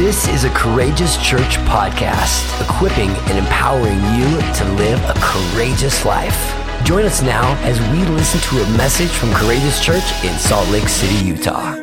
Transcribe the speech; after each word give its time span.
This 0.00 0.28
is 0.28 0.44
a 0.44 0.50
Courageous 0.54 1.18
Church 1.18 1.58
podcast, 1.68 2.58
equipping 2.66 3.10
and 3.10 3.36
empowering 3.36 3.98
you 4.16 4.40
to 4.54 4.64
live 4.78 4.98
a 5.04 5.12
courageous 5.20 6.06
life. 6.06 6.56
Join 6.84 7.04
us 7.04 7.20
now 7.20 7.54
as 7.64 7.78
we 7.92 8.06
listen 8.06 8.40
to 8.48 8.64
a 8.64 8.76
message 8.78 9.10
from 9.10 9.30
Courageous 9.34 9.84
Church 9.84 10.24
in 10.24 10.32
Salt 10.38 10.66
Lake 10.70 10.88
City, 10.88 11.26
Utah. 11.26 11.74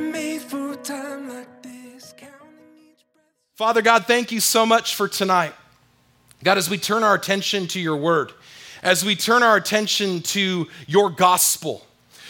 Father 3.54 3.84
God, 3.84 4.08
thank 4.08 4.32
you 4.32 4.40
so 4.40 4.66
much 4.66 4.96
for 4.96 5.08
tonight. 5.08 5.54
God, 6.44 6.58
as 6.58 6.72
we 6.72 6.80
turn 6.80 7.04
our 7.04 7.14
attention 7.14 7.68
to 7.68 7.80
your 7.80 7.98
word, 7.98 8.32
as 8.82 9.06
we 9.06 9.16
turn 9.16 9.44
our 9.44 9.58
attention 9.58 10.22
to 10.22 10.66
your 10.88 11.12
gospel, 11.12 11.86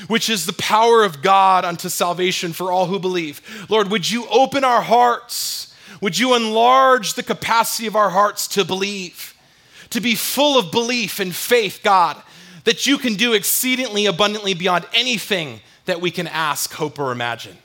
which 0.08 0.30
is 0.30 0.46
the 0.46 0.54
power 0.54 1.06
of 1.06 1.22
God 1.22 1.64
unto 1.64 1.88
salvation 1.88 2.52
for 2.52 2.74
all 2.74 2.88
who 2.88 3.00
believe. 3.00 3.40
Lord, 3.70 3.90
would 3.90 4.12
you 4.12 4.28
open 4.28 4.66
our 4.66 4.82
hearts? 4.82 5.74
Would 6.02 6.18
you 6.18 6.36
enlarge 6.36 7.14
the 7.14 7.24
capacity 7.24 7.88
of 7.88 7.96
our 7.96 8.10
hearts 8.10 8.48
to 8.50 8.64
believe, 8.64 9.36
to 9.90 10.00
be 10.00 10.16
full 10.16 10.60
of 10.60 10.72
belief 10.72 11.20
and 11.20 11.36
faith, 11.36 11.82
God, 11.84 12.22
that 12.66 12.86
you 12.86 12.98
can 12.98 13.16
do 13.16 13.34
exceedingly 13.34 14.06
abundantly 14.06 14.54
beyond 14.54 14.86
anything 14.94 15.62
that 15.86 16.02
we 16.02 16.12
can 16.12 16.28
ask, 16.28 16.74
hope, 16.74 17.00
or 17.00 17.12
imagine. 17.12 17.58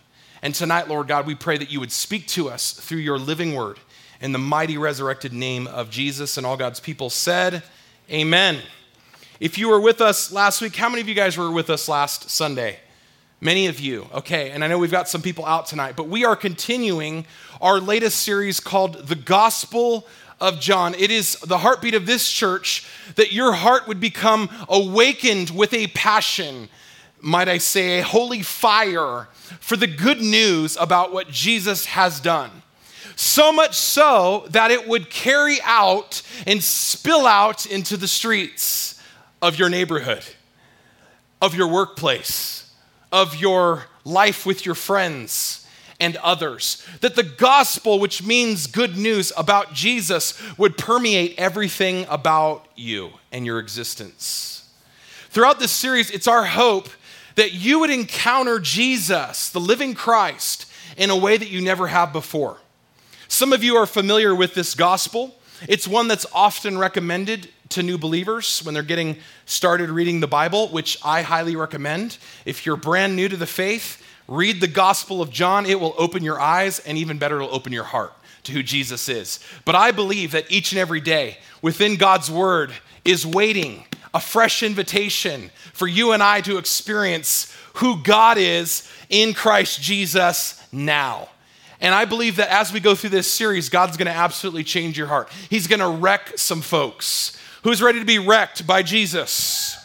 And 0.43 0.55
tonight, 0.55 0.89
Lord 0.89 1.09
God, 1.09 1.27
we 1.27 1.35
pray 1.35 1.59
that 1.59 1.71
you 1.71 1.81
would 1.81 1.93
speak 1.93 2.27
to 2.29 2.49
us 2.49 2.73
through 2.73 2.99
your 2.99 3.19
living 3.19 3.55
word 3.55 3.79
in 4.21 4.33
the 4.33 4.39
mighty 4.39 4.79
resurrected 4.79 5.33
name 5.33 5.67
of 5.67 5.91
Jesus. 5.91 6.37
And 6.37 6.47
all 6.47 6.57
God's 6.57 6.81
people 6.81 7.11
said, 7.11 7.63
Amen. 8.11 8.59
If 9.41 9.59
you 9.59 9.69
were 9.69 9.81
with 9.81 10.01
us 10.01 10.33
last 10.33 10.61
week, 10.61 10.77
how 10.77 10.89
many 10.89 11.01
of 11.01 11.09
you 11.09 11.15
guys 11.15 11.37
were 11.37 11.51
with 11.51 11.69
us 11.69 11.89
last 11.89 12.31
Sunday? 12.31 12.79
Many 13.41 13.67
of 13.67 13.81
you. 13.81 14.07
Okay, 14.15 14.51
and 14.51 14.63
I 14.63 14.69
know 14.69 14.79
we've 14.79 14.93
got 14.93 15.09
some 15.09 15.21
people 15.21 15.45
out 15.45 15.67
tonight, 15.67 15.97
but 15.97 16.09
we 16.09 16.25
are 16.25 16.37
continuing 16.37 17.27
our 17.63 17.79
latest 17.79 18.19
series 18.19 18.59
called 18.59 19.07
The 19.07 19.15
Gospel 19.15 20.05
of 20.41 20.59
John. 20.59 20.97
It 20.97 21.13
is 21.13 21.39
the 21.39 21.59
heartbeat 21.59 21.95
of 21.95 22.07
this 22.07 22.29
church 22.29 22.85
that 23.15 23.33
your 23.33 23.53
heart 23.53 23.87
would 23.87 24.01
become 24.01 24.51
awakened 24.69 25.51
with 25.51 25.73
a 25.73 25.87
passion, 25.87 26.69
might 27.21 27.49
I 27.49 27.59
say, 27.59 28.01
a 28.01 28.03
holy 28.03 28.43
fire 28.43 29.29
for 29.61 29.77
the 29.77 29.87
good 29.87 30.21
news 30.21 30.77
about 30.77 31.13
what 31.13 31.31
Jesus 31.31 31.87
has 31.87 32.19
done. 32.19 32.51
So 33.15 33.53
much 33.53 33.77
so 33.77 34.47
that 34.51 34.73
it 34.73 34.89
would 34.89 35.09
carry 35.09 35.59
out 35.63 36.23
and 36.49 36.61
spill 36.61 37.29
out 37.29 37.65
into 37.65 37.97
the 37.97 38.09
streets 38.09 39.01
of 39.41 39.57
your 39.57 39.69
neighborhood, 39.69 40.25
of 41.41 41.55
your 41.55 41.69
workplace, 41.69 42.73
of 43.13 43.37
your 43.37 43.85
life 44.05 44.45
with 44.45 44.67
your 44.67 44.75
friends 44.75 45.62
and 46.03 46.17
others. 46.17 46.85
That 47.01 47.15
the 47.15 47.23
gospel, 47.23 48.01
which 48.01 48.25
means 48.25 48.67
good 48.67 48.97
news 48.97 49.33
about 49.37 49.73
Jesus, 49.73 50.35
would 50.59 50.77
permeate 50.77 51.39
everything 51.39 52.07
about 52.09 52.67
you 52.75 53.13
and 53.31 53.47
your 53.47 53.61
existence. 53.61 54.69
Throughout 55.31 55.61
this 55.61 55.71
series, 55.71 56.11
it's 56.11 56.27
our 56.27 56.45
hope 56.45 56.89
that 57.37 57.53
you 57.53 57.79
would 57.79 57.91
encounter 57.91 58.59
Jesus, 58.59 59.49
the 59.49 59.61
living 59.61 59.95
Christ, 59.95 60.67
in 60.97 61.09
a 61.09 61.17
way 61.17 61.37
that 61.37 61.49
you 61.49 61.61
never 61.63 61.87
have 61.87 62.13
before. 62.13 62.59
Some 63.29 63.53
of 63.53 63.63
you 63.63 63.77
are 63.77 63.87
familiar 63.87 64.35
with 64.35 64.55
this 64.55 64.75
gospel. 64.75 65.37
It's 65.69 65.87
one 65.87 66.09
that's 66.09 66.27
often 66.35 66.77
recommended 66.77 67.49
to 67.71 67.83
new 67.83 67.97
believers 67.97 68.61
when 68.65 68.75
they're 68.75 68.83
getting 68.83 69.17
started 69.47 69.89
reading 69.89 70.19
the 70.19 70.27
Bible, 70.27 70.69
which 70.69 70.99
I 71.05 71.23
highly 71.23 71.55
recommend. 71.55 72.19
If 72.45 72.67
you're 72.67 72.77
brand 72.77 73.15
new 73.15 73.29
to 73.29 73.37
the 73.37 73.47
faith, 73.47 74.02
read 74.33 74.61
the 74.61 74.69
Gospel 74.69 75.21
of 75.21 75.31
John. 75.31 75.67
It 75.67 75.79
will 75.79 75.95
open 75.99 76.23
your 76.23 76.41
eyes, 76.41 76.79
and 76.81 76.97
even 76.97 77.19
better, 77.19 77.37
it'll 77.37 77.55
open 77.55 77.73
your 77.73 77.85
heart 77.85 78.13
to 78.45 78.53
who 78.53 78.63
Jesus 78.63 79.09
is. 79.09 79.39
But 79.65 79.75
I 79.75 79.91
believe 79.91 80.33
that 80.33 80.51
each 80.51 80.73
and 80.73 80.79
every 80.79 81.01
day 81.01 81.39
within 81.61 81.97
God's 81.97 82.31
Word 82.31 82.73
is 83.05 83.27
waiting 83.27 83.85
a 84.15 84.21
fresh 84.21 84.63
invitation 84.63 85.51
for 85.73 85.87
you 85.87 86.13
and 86.13 86.23
I 86.23 86.41
to 86.43 86.59
experience 86.59 87.55
who 87.75 88.03
God 88.03 88.39
is 88.39 88.91
in 89.09 89.35
Christ 89.35 89.81
Jesus 89.81 90.63
now. 90.73 91.29
And 91.81 91.95
I 91.95 92.05
believe 92.05 92.37
that 92.37 92.49
as 92.49 92.73
we 92.73 92.81
go 92.81 92.95
through 92.95 93.11
this 93.11 93.31
series, 93.31 93.69
God's 93.69 93.97
gonna 93.97 94.11
absolutely 94.11 94.65
change 94.65 94.97
your 94.97 95.09
heart. 95.09 95.31
He's 95.51 95.67
gonna 95.67 95.91
wreck 95.91 96.33
some 96.37 96.61
folks. 96.61 97.37
Who's 97.65 97.83
ready 97.83 97.99
to 97.99 98.05
be 98.05 98.19
wrecked 98.19 98.67
by 98.67 98.83
Jesus? 98.83 99.77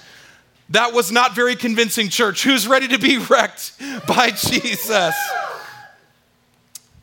That 0.70 0.94
was 0.94 1.12
not 1.12 1.34
very 1.34 1.56
convincing, 1.56 2.10
church. 2.10 2.44
Who's 2.44 2.68
ready 2.68 2.90
to 2.90 3.00
be 3.00 3.18
wrecked 3.30 3.74
by 4.06 4.32
Jesus? 4.32 5.16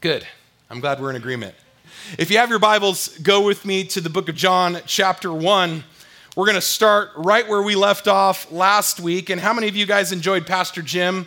Good. 0.00 0.26
I'm 0.68 0.80
glad 0.80 1.00
we're 1.00 1.10
in 1.10 1.16
agreement. 1.16 1.54
If 2.18 2.30
you 2.30 2.36
have 2.38 2.50
your 2.50 2.58
Bibles, 2.58 3.16
go 3.18 3.40
with 3.40 3.64
me 3.64 3.84
to 3.84 4.02
the 4.02 4.10
book 4.10 4.28
of 4.28 4.34
John, 4.34 4.78
chapter 4.84 5.32
1. 5.32 5.82
We're 6.36 6.44
going 6.44 6.56
to 6.56 6.60
start 6.60 7.10
right 7.16 7.48
where 7.48 7.62
we 7.62 7.74
left 7.74 8.06
off 8.06 8.52
last 8.52 9.00
week. 9.00 9.30
And 9.30 9.40
how 9.40 9.54
many 9.54 9.68
of 9.68 9.76
you 9.76 9.86
guys 9.86 10.12
enjoyed 10.12 10.46
Pastor 10.46 10.82
Jim? 10.82 11.26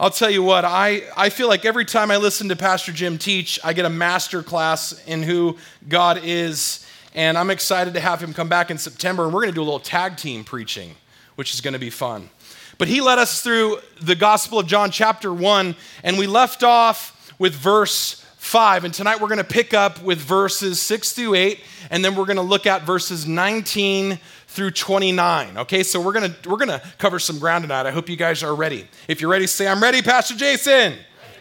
I'll 0.00 0.10
tell 0.10 0.30
you 0.30 0.42
what, 0.42 0.64
I, 0.64 1.02
I 1.16 1.28
feel 1.28 1.46
like 1.46 1.64
every 1.64 1.84
time 1.84 2.10
I 2.10 2.16
listen 2.16 2.48
to 2.48 2.56
Pastor 2.56 2.90
Jim 2.90 3.18
teach, 3.18 3.60
I 3.62 3.74
get 3.74 3.84
a 3.84 3.90
master 3.90 4.42
class 4.42 5.04
in 5.06 5.22
who 5.22 5.58
God 5.88 6.20
is 6.24 6.84
and 7.14 7.36
I'm 7.36 7.50
excited 7.50 7.94
to 7.94 8.00
have 8.00 8.22
him 8.22 8.32
come 8.32 8.48
back 8.48 8.70
in 8.70 8.78
September, 8.78 9.24
and 9.24 9.34
we're 9.34 9.40
going 9.40 9.52
to 9.52 9.54
do 9.54 9.62
a 9.62 9.64
little 9.64 9.80
tag 9.80 10.16
team 10.16 10.44
preaching, 10.44 10.94
which 11.40 11.54
is 11.54 11.62
going 11.62 11.72
to 11.72 11.78
be 11.78 11.88
fun. 11.88 12.28
But 12.76 12.86
he 12.86 13.00
led 13.00 13.18
us 13.18 13.40
through 13.40 13.78
the 14.02 14.14
Gospel 14.14 14.58
of 14.58 14.66
John, 14.66 14.90
chapter 14.90 15.32
1, 15.32 15.74
and 16.04 16.18
we 16.18 16.26
left 16.26 16.62
off 16.62 17.32
with 17.38 17.54
verse 17.54 18.22
5. 18.36 18.84
And 18.84 18.92
tonight 18.92 19.22
we're 19.22 19.28
going 19.28 19.38
to 19.38 19.44
pick 19.44 19.72
up 19.72 20.02
with 20.02 20.18
verses 20.18 20.82
6 20.82 21.14
through 21.14 21.36
8, 21.36 21.58
and 21.90 22.04
then 22.04 22.14
we're 22.14 22.26
going 22.26 22.36
to 22.36 22.42
look 22.42 22.66
at 22.66 22.82
verses 22.82 23.26
19 23.26 24.18
through 24.48 24.72
29. 24.72 25.56
Okay, 25.56 25.82
so 25.82 25.98
we're 25.98 26.12
going 26.12 26.30
to 26.30 26.50
we're 26.50 26.58
going 26.58 26.68
to 26.68 26.82
cover 26.98 27.18
some 27.18 27.38
ground 27.38 27.64
tonight. 27.64 27.86
I 27.86 27.90
hope 27.90 28.10
you 28.10 28.16
guys 28.16 28.42
are 28.42 28.54
ready. 28.54 28.86
If 29.08 29.22
you're 29.22 29.30
ready, 29.30 29.46
say, 29.46 29.66
I'm 29.66 29.82
ready, 29.82 30.02
Pastor 30.02 30.34
Jason. 30.34 30.72
Ready, 30.72 30.98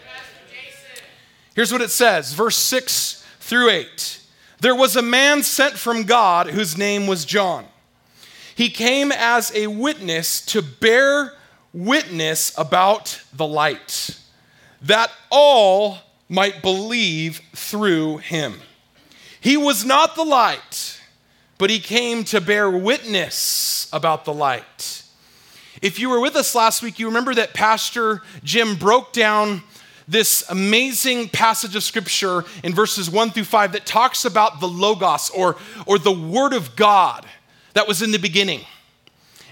Pastor 0.07 0.39
Jason. 0.49 1.03
Here's 1.55 1.73
what 1.73 1.81
it 1.81 1.89
says 1.89 2.31
verse 2.31 2.55
6 2.55 3.21
through 3.41 3.69
8. 3.69 4.21
There 4.61 4.75
was 4.75 4.95
a 4.95 5.01
man 5.01 5.43
sent 5.43 5.73
from 5.73 6.03
God 6.03 6.47
whose 6.47 6.77
name 6.77 7.05
was 7.05 7.25
John. 7.25 7.65
He 8.59 8.69
came 8.69 9.13
as 9.13 9.55
a 9.55 9.67
witness 9.67 10.41
to 10.47 10.61
bear 10.61 11.31
witness 11.71 12.51
about 12.57 13.23
the 13.31 13.47
light, 13.47 14.19
that 14.81 15.09
all 15.29 15.99
might 16.27 16.61
believe 16.61 17.39
through 17.55 18.17
him. 18.17 18.59
He 19.39 19.55
was 19.55 19.85
not 19.85 20.15
the 20.15 20.25
light, 20.25 20.99
but 21.57 21.69
he 21.69 21.79
came 21.79 22.25
to 22.25 22.41
bear 22.41 22.69
witness 22.69 23.87
about 23.93 24.25
the 24.25 24.33
light. 24.33 25.03
If 25.81 25.97
you 25.97 26.09
were 26.09 26.19
with 26.19 26.35
us 26.35 26.53
last 26.53 26.83
week, 26.83 26.99
you 26.99 27.07
remember 27.07 27.33
that 27.35 27.53
Pastor 27.53 28.23
Jim 28.43 28.75
broke 28.75 29.13
down 29.13 29.63
this 30.05 30.43
amazing 30.49 31.29
passage 31.29 31.77
of 31.77 31.83
scripture 31.83 32.43
in 32.61 32.75
verses 32.75 33.09
1 33.09 33.31
through 33.31 33.45
5 33.45 33.71
that 33.71 33.85
talks 33.85 34.25
about 34.25 34.59
the 34.59 34.67
Logos 34.67 35.29
or, 35.29 35.55
or 35.85 35.97
the 35.97 36.11
Word 36.11 36.51
of 36.51 36.75
God 36.75 37.25
that 37.79 37.87
was 37.87 38.01
in 38.01 38.11
the 38.11 38.19
beginning. 38.19 38.59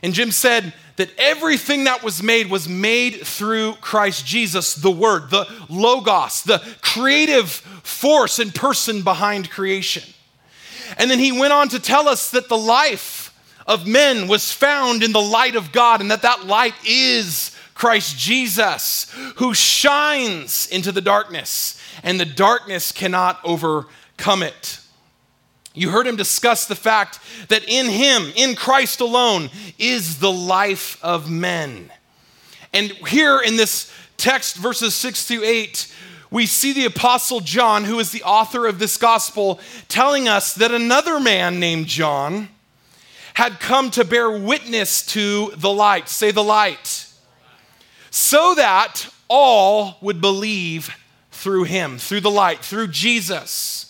And 0.04 0.14
Jim 0.14 0.32
said 0.32 0.74
that 0.98 1.10
everything 1.18 1.86
that 1.86 2.04
was 2.04 2.22
made 2.22 2.50
was 2.50 2.68
made 2.68 3.26
through 3.26 3.76
Christ 3.76 4.26
Jesus, 4.26 4.76
the 4.76 4.92
Word, 4.92 5.30
the 5.30 5.48
Logos, 5.70 6.42
the 6.42 6.62
creative 6.82 7.50
force 7.50 8.38
and 8.40 8.54
person 8.54 9.02
behind 9.02 9.50
creation. 9.50 10.04
And 10.98 11.10
then 11.10 11.20
he 11.20 11.32
went 11.32 11.54
on 11.54 11.70
to 11.70 11.80
tell 11.80 12.10
us 12.10 12.32
that 12.32 12.50
the 12.50 12.58
life 12.58 13.34
of 13.66 13.88
men 13.88 14.28
was 14.28 14.52
found 14.52 15.04
in 15.04 15.14
the 15.14 15.22
light 15.22 15.56
of 15.56 15.72
God 15.72 16.02
and 16.02 16.12
that 16.12 16.24
that 16.24 16.46
light 16.46 16.76
is 16.86 17.56
Christ 17.76 18.18
Jesus, 18.18 19.10
who 19.38 19.54
shines 19.54 20.68
into 20.68 20.92
the 20.92 21.00
darkness, 21.00 21.82
and 22.04 22.20
the 22.20 22.26
darkness 22.26 22.92
cannot 22.92 23.40
overcome 23.46 24.44
it. 24.44 24.82
You 25.78 25.90
heard 25.92 26.08
him 26.08 26.16
discuss 26.16 26.66
the 26.66 26.76
fact 26.76 27.20
that 27.50 27.64
in 27.68 27.88
him, 27.88 28.32
in 28.36 28.56
Christ 28.56 29.00
alone, 29.00 29.50
is 29.78 30.20
the 30.20 30.32
life 30.32 30.98
of 31.04 31.30
men. 31.30 31.92
And 32.74 32.92
here 32.92 33.40
in 33.40 33.58
this 33.58 33.92
text, 34.18 34.58
verses 34.58 34.94
6 34.96 35.26
through 35.26 35.44
8, 35.44 35.94
we 36.30 36.46
see 36.46 36.74
the 36.74 36.86
Apostle 36.86 37.40
John, 37.40 37.86
who 37.86 38.00
is 38.00 38.12
the 38.12 38.24
author 38.24 38.68
of 38.68 38.80
this 38.80 38.98
gospel, 38.98 39.60
telling 39.88 40.28
us 40.28 40.54
that 40.56 40.72
another 40.72 41.20
man 41.20 41.60
named 41.60 41.88
John 41.88 42.50
had 43.36 43.60
come 43.60 43.92
to 43.92 44.04
bear 44.04 44.30
witness 44.30 45.06
to 45.08 45.52
the 45.56 45.72
light. 45.72 46.10
Say 46.10 46.32
the 46.32 46.44
light 46.44 47.08
so 48.18 48.56
that 48.56 49.10
all 49.30 49.98
would 50.02 50.20
believe 50.20 50.96
through 51.32 51.66
him, 51.66 52.00
through 52.00 52.22
the 52.22 52.32
light, 52.32 52.66
through 52.66 52.88
Jesus. 52.88 53.87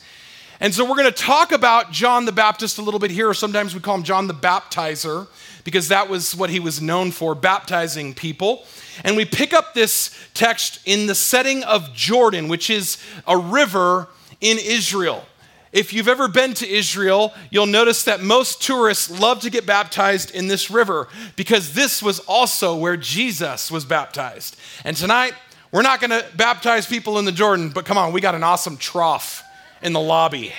And 0.59 0.74
so 0.74 0.83
we're 0.83 0.95
going 0.95 1.06
to 1.06 1.12
talk 1.12 1.51
about 1.51 1.92
John 1.92 2.25
the 2.25 2.31
Baptist 2.31 2.80
a 2.80 2.81
little 2.81 3.00
bit 3.00 3.12
here. 3.12 3.31
Sometimes 3.33 3.75
we 3.75 3.80
call 3.80 3.95
him 3.95 4.04
John 4.04 4.27
the 4.27 4.33
Baptizer 4.33 5.27
because 5.63 5.89
that 5.89 6.09
was 6.09 6.36
what 6.36 6.50
he 6.50 6.59
was 6.59 6.81
known 6.81 7.12
for, 7.12 7.36
baptizing 7.36 8.15
people. 8.15 8.65
And 9.04 9.15
we 9.15 9.25
pick 9.25 9.54
up 9.54 9.75
this 9.75 10.18
text 10.33 10.80
in 10.86 11.06
the 11.06 11.13
setting 11.13 11.63
of 11.63 11.94
Jordan, 11.94 12.48
which 12.48 12.71
is 12.71 12.98
a 13.27 13.38
river 13.38 14.07
in 14.42 14.57
Israel. 14.57 15.25
If 15.71 15.94
you've 15.94 16.07
ever 16.07 16.27
been 16.27 16.56
to 16.56 16.68
Israel, 16.68 17.33
you'll 17.51 17.68
notice 17.68 18.06
that 18.06 18.24
most 18.24 18.63
tourists 18.63 19.19
love 19.19 19.42
to 19.42 19.51
get 19.51 19.68
baptized 19.68 20.31
in 20.31 20.48
this 20.48 20.71
river 20.71 21.07
because 21.36 21.74
this 21.74 22.01
was 22.01 22.19
also 22.21 22.75
where 22.75 22.98
Jesus 22.98 23.69
was 23.69 23.86
baptized. 23.86 24.56
And 24.83 24.98
tonight, 24.98 25.33
we're 25.71 25.83
not 25.83 26.00
going 26.00 26.12
to 26.12 26.25
baptize 26.36 26.88
people 26.88 27.19
in 27.19 27.25
the 27.25 27.31
Jordan, 27.31 27.69
but 27.69 27.86
come 27.86 27.98
on, 27.98 28.12
we 28.12 28.21
got 28.21 28.33
an 28.33 28.44
awesome 28.44 28.77
trough 28.77 29.44
in 29.82 29.94
the 29.94 30.00
lobby. 30.00 30.54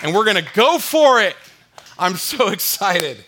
And 0.00 0.14
we're 0.14 0.24
going 0.24 0.36
to 0.36 0.50
go 0.54 0.78
for 0.78 1.20
it. 1.20 1.36
I'm 1.98 2.16
so 2.16 2.48
excited. 2.52 3.24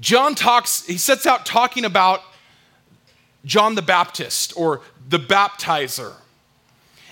John 0.00 0.34
talks, 0.34 0.84
he 0.86 0.98
sets 0.98 1.26
out 1.26 1.46
talking 1.46 1.84
about 1.84 2.20
John 3.44 3.74
the 3.74 3.82
Baptist 3.82 4.52
or 4.56 4.80
the 5.08 5.18
baptizer. 5.18 6.14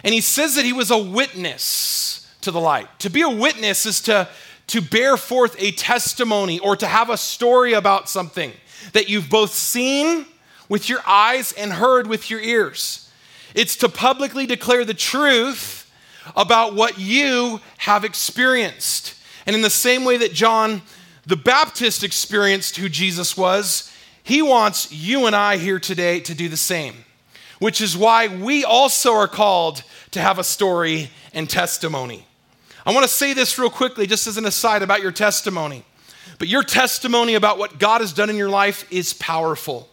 And 0.05 0.12
he 0.12 0.20
says 0.20 0.56
that 0.56 0.64
he 0.64 0.73
was 0.73 0.91
a 0.91 0.99
witness 0.99 2.29
to 2.41 2.50
the 2.50 2.61
light. 2.61 2.88
To 3.00 3.11
be 3.11 3.23
a 3.23 3.29
witness 3.29 3.87
is 3.87 4.00
to, 4.03 4.29
to 4.69 4.81
bear 4.81 5.17
forth 5.17 5.55
a 5.59 5.70
testimony 5.73 6.59
or 6.59 6.76
to 6.76 6.87
have 6.87 7.09
a 7.09 7.17
story 7.17 7.73
about 7.73 8.09
something 8.09 8.53
that 8.93 9.09
you've 9.09 9.31
both 9.31 9.53
seen 9.53 10.26
with 10.69 10.88
your 10.88 11.00
eyes 11.06 11.53
and 11.53 11.73
heard 11.73 12.06
with 12.06 12.31
your 12.31 12.41
ears. 12.41 13.11
It's 13.55 13.76
to 13.76 13.88
publicly 13.88 14.47
declare 14.47 14.85
the 14.85 14.94
truth 14.94 15.81
about 16.36 16.74
what 16.74 16.98
you 16.98 17.60
have 17.78 18.04
experienced. 18.04 19.14
And 19.46 19.56
in 19.56 19.62
the 19.62 19.70
same 19.70 20.04
way 20.04 20.16
that 20.19 20.32
John 20.32 20.82
the 21.26 21.36
Baptist 21.36 22.02
experienced 22.02 22.76
who 22.76 22.88
Jesus 22.88 23.36
was, 23.36 23.92
he 24.24 24.42
wants 24.42 24.90
you 24.92 25.26
and 25.26 25.36
I 25.36 25.56
here 25.56 25.78
today 25.78 26.20
to 26.20 26.34
do 26.34 26.48
the 26.48 26.56
same, 26.56 27.04
which 27.58 27.80
is 27.80 27.96
why 27.96 28.28
we 28.28 28.64
also 28.64 29.12
are 29.12 29.28
called 29.28 29.82
to 30.12 30.20
have 30.20 30.38
a 30.38 30.44
story 30.44 31.10
and 31.32 31.48
testimony. 31.48 32.26
I 32.84 32.92
want 32.92 33.04
to 33.04 33.12
say 33.12 33.34
this 33.34 33.58
real 33.58 33.70
quickly, 33.70 34.06
just 34.06 34.26
as 34.26 34.36
an 34.36 34.46
aside 34.46 34.82
about 34.82 35.02
your 35.02 35.12
testimony. 35.12 35.84
But 36.38 36.48
your 36.48 36.64
testimony 36.64 37.34
about 37.34 37.58
what 37.58 37.78
God 37.78 38.00
has 38.00 38.12
done 38.12 38.30
in 38.30 38.36
your 38.36 38.50
life 38.50 38.90
is 38.90 39.12
powerful. 39.14 39.88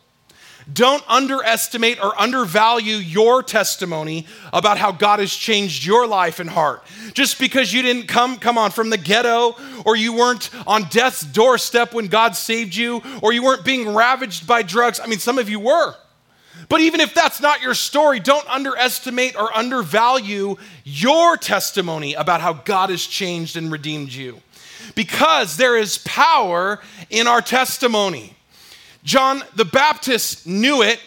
Don't 0.71 1.03
underestimate 1.07 2.03
or 2.03 2.19
undervalue 2.19 2.97
your 2.97 3.41
testimony 3.41 4.27
about 4.53 4.77
how 4.77 4.91
God 4.91 5.19
has 5.19 5.33
changed 5.33 5.85
your 5.85 6.05
life 6.05 6.39
and 6.39 6.49
heart. 6.49 6.83
Just 7.13 7.39
because 7.39 7.73
you 7.73 7.81
didn't 7.81 8.07
come, 8.07 8.37
come 8.37 8.57
on, 8.57 8.71
from 8.71 8.89
the 8.89 8.97
ghetto, 8.97 9.55
or 9.85 9.95
you 9.95 10.13
weren't 10.13 10.49
on 10.67 10.83
death's 10.89 11.21
doorstep 11.21 11.93
when 11.93 12.07
God 12.07 12.35
saved 12.35 12.75
you, 12.75 13.01
or 13.21 13.33
you 13.33 13.43
weren't 13.43 13.65
being 13.65 13.93
ravaged 13.93 14.45
by 14.45 14.61
drugs. 14.61 14.99
I 14.99 15.07
mean, 15.07 15.19
some 15.19 15.37
of 15.37 15.49
you 15.49 15.59
were. 15.59 15.95
But 16.67 16.81
even 16.81 16.99
if 16.99 17.15
that's 17.15 17.41
not 17.41 17.61
your 17.61 17.73
story, 17.73 18.19
don't 18.19 18.47
underestimate 18.47 19.35
or 19.35 19.55
undervalue 19.55 20.57
your 20.83 21.35
testimony 21.37 22.13
about 22.13 22.41
how 22.41 22.53
God 22.53 22.91
has 22.91 23.05
changed 23.05 23.57
and 23.57 23.71
redeemed 23.71 24.11
you. 24.11 24.41
Because 24.93 25.57
there 25.57 25.77
is 25.77 25.97
power 25.99 26.79
in 27.09 27.27
our 27.27 27.41
testimony. 27.41 28.35
John 29.03 29.43
the 29.55 29.65
Baptist 29.65 30.45
knew 30.45 30.81
it, 30.81 30.99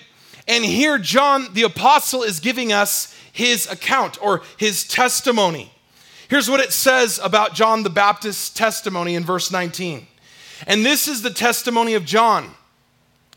and 0.48 0.64
here 0.64 0.98
John 0.98 1.52
the 1.52 1.62
Apostle 1.62 2.22
is 2.22 2.40
giving 2.40 2.72
us 2.72 3.16
his 3.32 3.70
account 3.70 4.18
or 4.22 4.42
his 4.56 4.84
testimony. 4.84 5.72
Here's 6.28 6.48
what 6.48 6.60
it 6.60 6.72
says 6.72 7.20
about 7.22 7.54
John 7.54 7.82
the 7.82 7.90
Baptist's 7.90 8.50
testimony 8.50 9.14
in 9.14 9.24
verse 9.24 9.50
19. 9.50 10.06
And 10.66 10.84
this 10.84 11.08
is 11.08 11.22
the 11.22 11.30
testimony 11.30 11.94
of 11.94 12.04
John. 12.04 12.50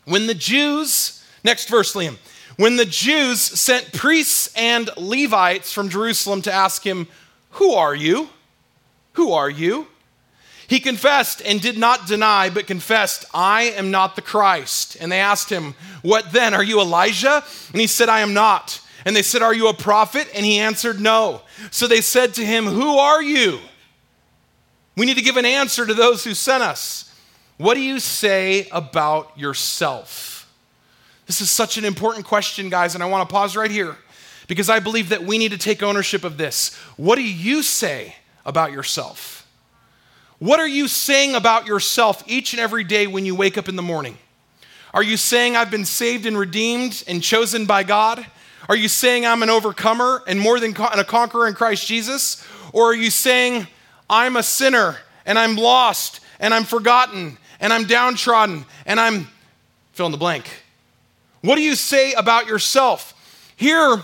When 0.04 0.26
the 0.26 0.34
Jews, 0.34 1.24
next 1.44 1.68
verse, 1.68 1.94
Liam, 1.94 2.16
when 2.56 2.76
the 2.76 2.86
Jews 2.86 3.40
sent 3.40 3.92
priests 3.92 4.50
and 4.56 4.88
Levites 4.96 5.72
from 5.72 5.88
Jerusalem 5.88 6.40
to 6.42 6.52
ask 6.52 6.82
him, 6.86 7.06
Who 7.50 7.74
are 7.74 7.94
you? 7.94 8.30
Who 9.14 9.32
are 9.32 9.50
you? 9.50 9.88
He 10.68 10.80
confessed 10.80 11.42
and 11.44 11.60
did 11.60 11.78
not 11.78 12.06
deny, 12.06 12.50
but 12.50 12.66
confessed, 12.66 13.24
I 13.32 13.64
am 13.64 13.90
not 13.90 14.16
the 14.16 14.22
Christ. 14.22 14.96
And 15.00 15.12
they 15.12 15.20
asked 15.20 15.50
him, 15.50 15.74
What 16.02 16.32
then? 16.32 16.54
Are 16.54 16.64
you 16.64 16.80
Elijah? 16.80 17.44
And 17.72 17.80
he 17.80 17.86
said, 17.86 18.08
I 18.08 18.20
am 18.20 18.34
not. 18.34 18.80
And 19.04 19.14
they 19.14 19.22
said, 19.22 19.42
Are 19.42 19.54
you 19.54 19.68
a 19.68 19.74
prophet? 19.74 20.28
And 20.34 20.44
he 20.44 20.58
answered, 20.58 21.00
No. 21.00 21.42
So 21.70 21.86
they 21.86 22.00
said 22.00 22.34
to 22.34 22.44
him, 22.44 22.64
Who 22.66 22.98
are 22.98 23.22
you? 23.22 23.60
We 24.96 25.06
need 25.06 25.16
to 25.18 25.22
give 25.22 25.36
an 25.36 25.44
answer 25.44 25.86
to 25.86 25.94
those 25.94 26.24
who 26.24 26.34
sent 26.34 26.62
us. 26.62 27.14
What 27.58 27.74
do 27.74 27.80
you 27.80 28.00
say 28.00 28.68
about 28.72 29.38
yourself? 29.38 30.52
This 31.26 31.40
is 31.40 31.50
such 31.50 31.78
an 31.78 31.84
important 31.84 32.24
question, 32.24 32.70
guys, 32.70 32.94
and 32.94 33.02
I 33.02 33.06
want 33.06 33.28
to 33.28 33.32
pause 33.32 33.56
right 33.56 33.70
here 33.70 33.96
because 34.46 34.68
I 34.68 34.80
believe 34.80 35.10
that 35.10 35.24
we 35.24 35.38
need 35.38 35.52
to 35.52 35.58
take 35.58 35.82
ownership 35.82 36.24
of 36.24 36.38
this. 36.38 36.74
What 36.96 37.16
do 37.16 37.22
you 37.22 37.62
say 37.62 38.16
about 38.44 38.72
yourself? 38.72 39.45
What 40.38 40.60
are 40.60 40.68
you 40.68 40.86
saying 40.86 41.34
about 41.34 41.66
yourself 41.66 42.22
each 42.26 42.52
and 42.52 42.60
every 42.60 42.84
day 42.84 43.06
when 43.06 43.24
you 43.24 43.34
wake 43.34 43.56
up 43.56 43.68
in 43.68 43.76
the 43.76 43.82
morning? 43.82 44.18
Are 44.92 45.02
you 45.02 45.16
saying, 45.16 45.56
I've 45.56 45.70
been 45.70 45.84
saved 45.84 46.26
and 46.26 46.38
redeemed 46.38 47.04
and 47.08 47.22
chosen 47.22 47.64
by 47.64 47.82
God? 47.82 48.24
Are 48.68 48.76
you 48.76 48.88
saying, 48.88 49.24
I'm 49.24 49.42
an 49.42 49.50
overcomer 49.50 50.22
and 50.26 50.38
more 50.38 50.60
than 50.60 50.72
a 50.72 51.04
conqueror 51.04 51.46
in 51.48 51.54
Christ 51.54 51.86
Jesus? 51.86 52.46
Or 52.72 52.90
are 52.90 52.94
you 52.94 53.10
saying, 53.10 53.66
I'm 54.10 54.36
a 54.36 54.42
sinner 54.42 54.96
and 55.24 55.38
I'm 55.38 55.56
lost 55.56 56.20
and 56.38 56.52
I'm 56.52 56.64
forgotten 56.64 57.38
and 57.60 57.72
I'm 57.72 57.84
downtrodden 57.84 58.66
and 58.84 59.00
I'm 59.00 59.28
fill 59.92 60.06
in 60.06 60.12
the 60.12 60.18
blank? 60.18 60.48
What 61.40 61.56
do 61.56 61.62
you 61.62 61.76
say 61.76 62.12
about 62.12 62.46
yourself? 62.46 63.14
Here, 63.56 64.02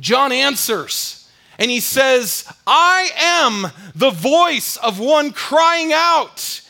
John 0.00 0.32
answers. 0.32 1.21
And 1.62 1.70
he 1.70 1.78
says, 1.78 2.44
I 2.66 3.10
am 3.16 3.70
the 3.94 4.10
voice 4.10 4.76
of 4.78 4.98
one 4.98 5.30
crying 5.30 5.92
out 5.92 6.60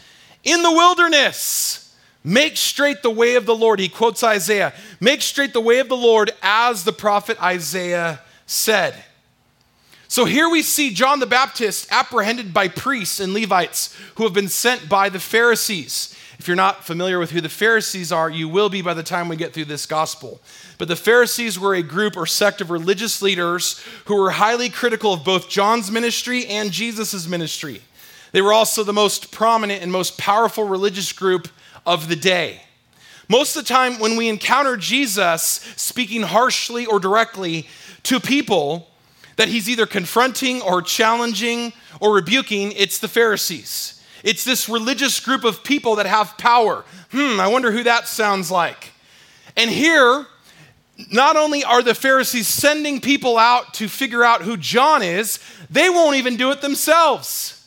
in 0.44 0.62
the 0.62 0.70
wilderness. 0.70 1.96
Make 2.22 2.58
straight 2.58 3.00
the 3.00 3.08
way 3.08 3.36
of 3.36 3.46
the 3.46 3.54
Lord. 3.54 3.80
He 3.80 3.88
quotes 3.88 4.22
Isaiah 4.22 4.74
Make 5.00 5.22
straight 5.22 5.54
the 5.54 5.62
way 5.62 5.78
of 5.78 5.88
the 5.88 5.96
Lord 5.96 6.32
as 6.42 6.84
the 6.84 6.92
prophet 6.92 7.42
Isaiah 7.42 8.20
said. 8.44 9.02
So 10.08 10.26
here 10.26 10.50
we 10.50 10.60
see 10.60 10.92
John 10.92 11.20
the 11.20 11.26
Baptist 11.26 11.90
apprehended 11.90 12.52
by 12.52 12.68
priests 12.68 13.18
and 13.18 13.32
Levites 13.32 13.98
who 14.16 14.24
have 14.24 14.34
been 14.34 14.50
sent 14.50 14.90
by 14.90 15.08
the 15.08 15.20
Pharisees. 15.20 16.14
If 16.42 16.48
you're 16.48 16.56
not 16.56 16.84
familiar 16.84 17.20
with 17.20 17.30
who 17.30 17.40
the 17.40 17.48
Pharisees 17.48 18.10
are, 18.10 18.28
you 18.28 18.48
will 18.48 18.68
be 18.68 18.82
by 18.82 18.94
the 18.94 19.04
time 19.04 19.28
we 19.28 19.36
get 19.36 19.52
through 19.52 19.66
this 19.66 19.86
gospel. 19.86 20.40
But 20.76 20.88
the 20.88 20.96
Pharisees 20.96 21.56
were 21.56 21.72
a 21.72 21.84
group 21.84 22.16
or 22.16 22.26
sect 22.26 22.60
of 22.60 22.68
religious 22.68 23.22
leaders 23.22 23.80
who 24.06 24.20
were 24.20 24.32
highly 24.32 24.68
critical 24.68 25.12
of 25.12 25.22
both 25.22 25.48
John's 25.48 25.88
ministry 25.88 26.44
and 26.46 26.72
Jesus' 26.72 27.28
ministry. 27.28 27.80
They 28.32 28.42
were 28.42 28.52
also 28.52 28.82
the 28.82 28.92
most 28.92 29.30
prominent 29.30 29.84
and 29.84 29.92
most 29.92 30.18
powerful 30.18 30.64
religious 30.64 31.12
group 31.12 31.46
of 31.86 32.08
the 32.08 32.16
day. 32.16 32.62
Most 33.28 33.54
of 33.54 33.62
the 33.62 33.72
time, 33.72 34.00
when 34.00 34.16
we 34.16 34.28
encounter 34.28 34.76
Jesus 34.76 35.42
speaking 35.76 36.22
harshly 36.22 36.86
or 36.86 36.98
directly 36.98 37.68
to 38.02 38.18
people 38.18 38.90
that 39.36 39.46
he's 39.46 39.68
either 39.68 39.86
confronting 39.86 40.60
or 40.60 40.82
challenging 40.82 41.72
or 42.00 42.12
rebuking, 42.12 42.72
it's 42.72 42.98
the 42.98 43.06
Pharisees. 43.06 44.01
It's 44.22 44.44
this 44.44 44.68
religious 44.68 45.20
group 45.20 45.44
of 45.44 45.64
people 45.64 45.96
that 45.96 46.06
have 46.06 46.38
power. 46.38 46.84
Hmm, 47.10 47.40
I 47.40 47.48
wonder 47.48 47.72
who 47.72 47.82
that 47.82 48.08
sounds 48.08 48.50
like. 48.50 48.92
And 49.56 49.70
here, 49.70 50.26
not 51.10 51.36
only 51.36 51.64
are 51.64 51.82
the 51.82 51.94
Pharisees 51.94 52.46
sending 52.46 53.00
people 53.00 53.38
out 53.38 53.74
to 53.74 53.88
figure 53.88 54.22
out 54.22 54.42
who 54.42 54.56
John 54.56 55.02
is, 55.02 55.38
they 55.70 55.90
won't 55.90 56.16
even 56.16 56.36
do 56.36 56.50
it 56.50 56.60
themselves. 56.60 57.66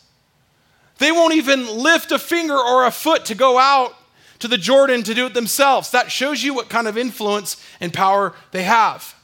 They 0.97 1.11
won't 1.11 1.35
even 1.35 1.67
lift 1.67 2.11
a 2.11 2.19
finger 2.19 2.57
or 2.57 2.85
a 2.85 2.91
foot 2.91 3.25
to 3.25 3.35
go 3.35 3.57
out 3.57 3.93
to 4.39 4.47
the 4.47 4.57
Jordan 4.57 5.03
to 5.03 5.13
do 5.13 5.25
it 5.25 5.33
themselves. 5.33 5.91
That 5.91 6.11
shows 6.11 6.43
you 6.43 6.53
what 6.53 6.69
kind 6.69 6.87
of 6.87 6.97
influence 6.97 7.61
and 7.79 7.93
power 7.93 8.33
they 8.51 8.63
have. 8.63 9.15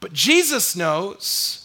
But 0.00 0.12
Jesus 0.12 0.76
knows 0.76 1.63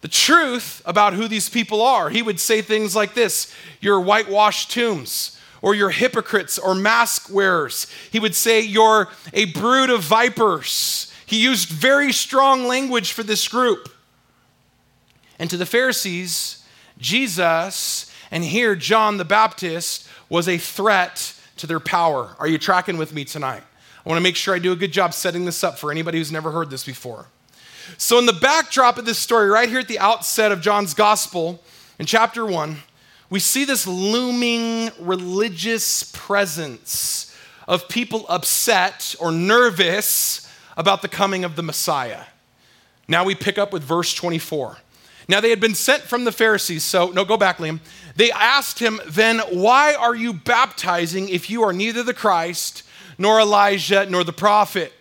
the 0.00 0.08
truth 0.08 0.82
about 0.84 1.14
who 1.14 1.28
these 1.28 1.48
people 1.48 1.82
are. 1.82 2.10
He 2.10 2.22
would 2.22 2.38
say 2.38 2.62
things 2.62 2.94
like 2.94 3.14
this 3.14 3.52
You're 3.80 4.00
whitewashed 4.00 4.70
tombs 4.70 5.36
or 5.62 5.74
you're 5.74 5.90
hypocrites 5.90 6.58
or 6.58 6.74
mask 6.74 7.32
wearers. 7.32 7.86
He 8.10 8.20
would 8.20 8.34
say, 8.34 8.60
You're 8.60 9.08
a 9.32 9.46
brood 9.46 9.90
of 9.90 10.02
vipers. 10.02 11.12
He 11.24 11.42
used 11.42 11.68
very 11.68 12.12
strong 12.12 12.66
language 12.66 13.12
for 13.12 13.24
this 13.24 13.48
group. 13.48 13.88
And 15.38 15.50
to 15.50 15.56
the 15.56 15.66
Pharisees, 15.66 16.64
Jesus, 16.98 18.12
and 18.30 18.44
here 18.44 18.76
John 18.76 19.16
the 19.16 19.24
Baptist, 19.24 20.08
was 20.28 20.48
a 20.48 20.56
threat 20.56 21.34
to 21.56 21.66
their 21.66 21.80
power. 21.80 22.36
Are 22.38 22.46
you 22.46 22.58
tracking 22.58 22.96
with 22.96 23.12
me 23.12 23.24
tonight? 23.24 23.62
I 24.04 24.08
want 24.08 24.18
to 24.18 24.22
make 24.22 24.36
sure 24.36 24.54
I 24.54 24.60
do 24.60 24.72
a 24.72 24.76
good 24.76 24.92
job 24.92 25.12
setting 25.14 25.44
this 25.44 25.64
up 25.64 25.78
for 25.78 25.90
anybody 25.90 26.18
who's 26.18 26.30
never 26.30 26.52
heard 26.52 26.70
this 26.70 26.84
before. 26.84 27.26
So, 27.98 28.18
in 28.18 28.26
the 28.26 28.32
backdrop 28.32 28.98
of 28.98 29.04
this 29.04 29.18
story, 29.18 29.48
right 29.48 29.68
here 29.68 29.78
at 29.78 29.88
the 29.88 29.98
outset 29.98 30.52
of 30.52 30.60
John's 30.60 30.94
gospel, 30.94 31.62
in 31.98 32.06
chapter 32.06 32.44
1, 32.44 32.76
we 33.30 33.40
see 33.40 33.64
this 33.64 33.86
looming 33.86 34.90
religious 35.00 36.04
presence 36.14 37.34
of 37.66 37.88
people 37.88 38.26
upset 38.28 39.14
or 39.18 39.32
nervous 39.32 40.52
about 40.76 41.02
the 41.02 41.08
coming 41.08 41.44
of 41.44 41.56
the 41.56 41.62
Messiah. 41.62 42.22
Now 43.08 43.24
we 43.24 43.34
pick 43.34 43.58
up 43.58 43.72
with 43.72 43.82
verse 43.82 44.14
24. 44.14 44.78
Now 45.28 45.40
they 45.40 45.50
had 45.50 45.60
been 45.60 45.74
sent 45.74 46.02
from 46.02 46.24
the 46.24 46.32
Pharisees, 46.32 46.84
so 46.84 47.08
no, 47.10 47.24
go 47.24 47.36
back, 47.36 47.58
Liam. 47.58 47.80
They 48.14 48.30
asked 48.30 48.78
him, 48.78 49.00
Then 49.08 49.40
why 49.50 49.94
are 49.94 50.14
you 50.14 50.32
baptizing 50.32 51.28
if 51.28 51.50
you 51.50 51.62
are 51.62 51.72
neither 51.72 52.02
the 52.02 52.14
Christ, 52.14 52.84
nor 53.18 53.40
Elijah, 53.40 54.06
nor 54.08 54.22
the 54.22 54.32
prophet? 54.32 54.92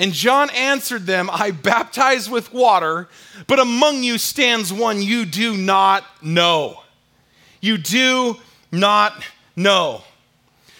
And 0.00 0.14
John 0.14 0.48
answered 0.50 1.04
them, 1.04 1.28
I 1.30 1.50
baptize 1.50 2.30
with 2.30 2.54
water, 2.54 3.06
but 3.46 3.58
among 3.58 4.02
you 4.02 4.16
stands 4.16 4.72
one 4.72 5.02
you 5.02 5.26
do 5.26 5.54
not 5.54 6.04
know. 6.22 6.80
You 7.60 7.76
do 7.76 8.38
not 8.72 9.22
know. 9.54 10.02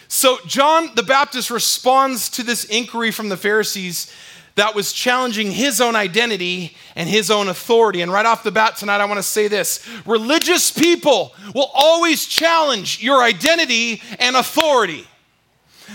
So 0.09 0.39
John 0.47 0.95
the 0.95 1.03
Baptist 1.03 1.51
responds 1.51 2.31
to 2.31 2.43
this 2.43 2.65
inquiry 2.65 3.11
from 3.11 3.29
the 3.29 3.37
Pharisees 3.37 4.11
that 4.55 4.75
was 4.75 4.91
challenging 4.91 5.51
his 5.51 5.83
own 5.83 5.97
identity 5.97 6.75
and 6.97 7.07
his 7.07 7.31
own 7.31 7.49
authority. 7.49 8.01
And 8.01 8.11
right 8.11 8.25
off 8.25 8.43
the 8.43 8.51
bat 8.51 8.79
tonight, 8.79 9.03
I 9.03 9.05
want 9.05 9.19
to 9.19 9.23
say 9.23 9.49
this 9.49 9.87
religious 10.07 10.71
people 10.71 11.35
will 11.55 11.71
always 11.75 12.25
challenge 12.25 13.03
your 13.03 13.23
identity 13.23 14.01
and 14.19 14.35
authority. 14.35 15.07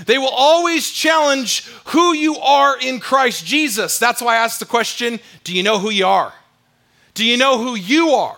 They 0.06 0.18
will 0.18 0.30
always 0.30 0.90
challenge 0.90 1.66
who 1.86 2.14
you 2.14 2.38
are 2.38 2.78
in 2.80 3.00
Christ 3.00 3.46
Jesus. 3.46 3.98
That's 4.00 4.22
why 4.22 4.36
I 4.36 4.44
asked 4.44 4.60
the 4.60 4.66
question 4.66 5.20
do 5.44 5.56
you 5.56 5.64
know 5.64 5.80
who 5.80 5.90
you 5.90 6.06
are? 6.06 6.34
Do 7.14 7.25
you 7.25 7.38
know 7.38 7.58
who 7.58 7.75
you 7.75 8.10
are? 8.10 8.38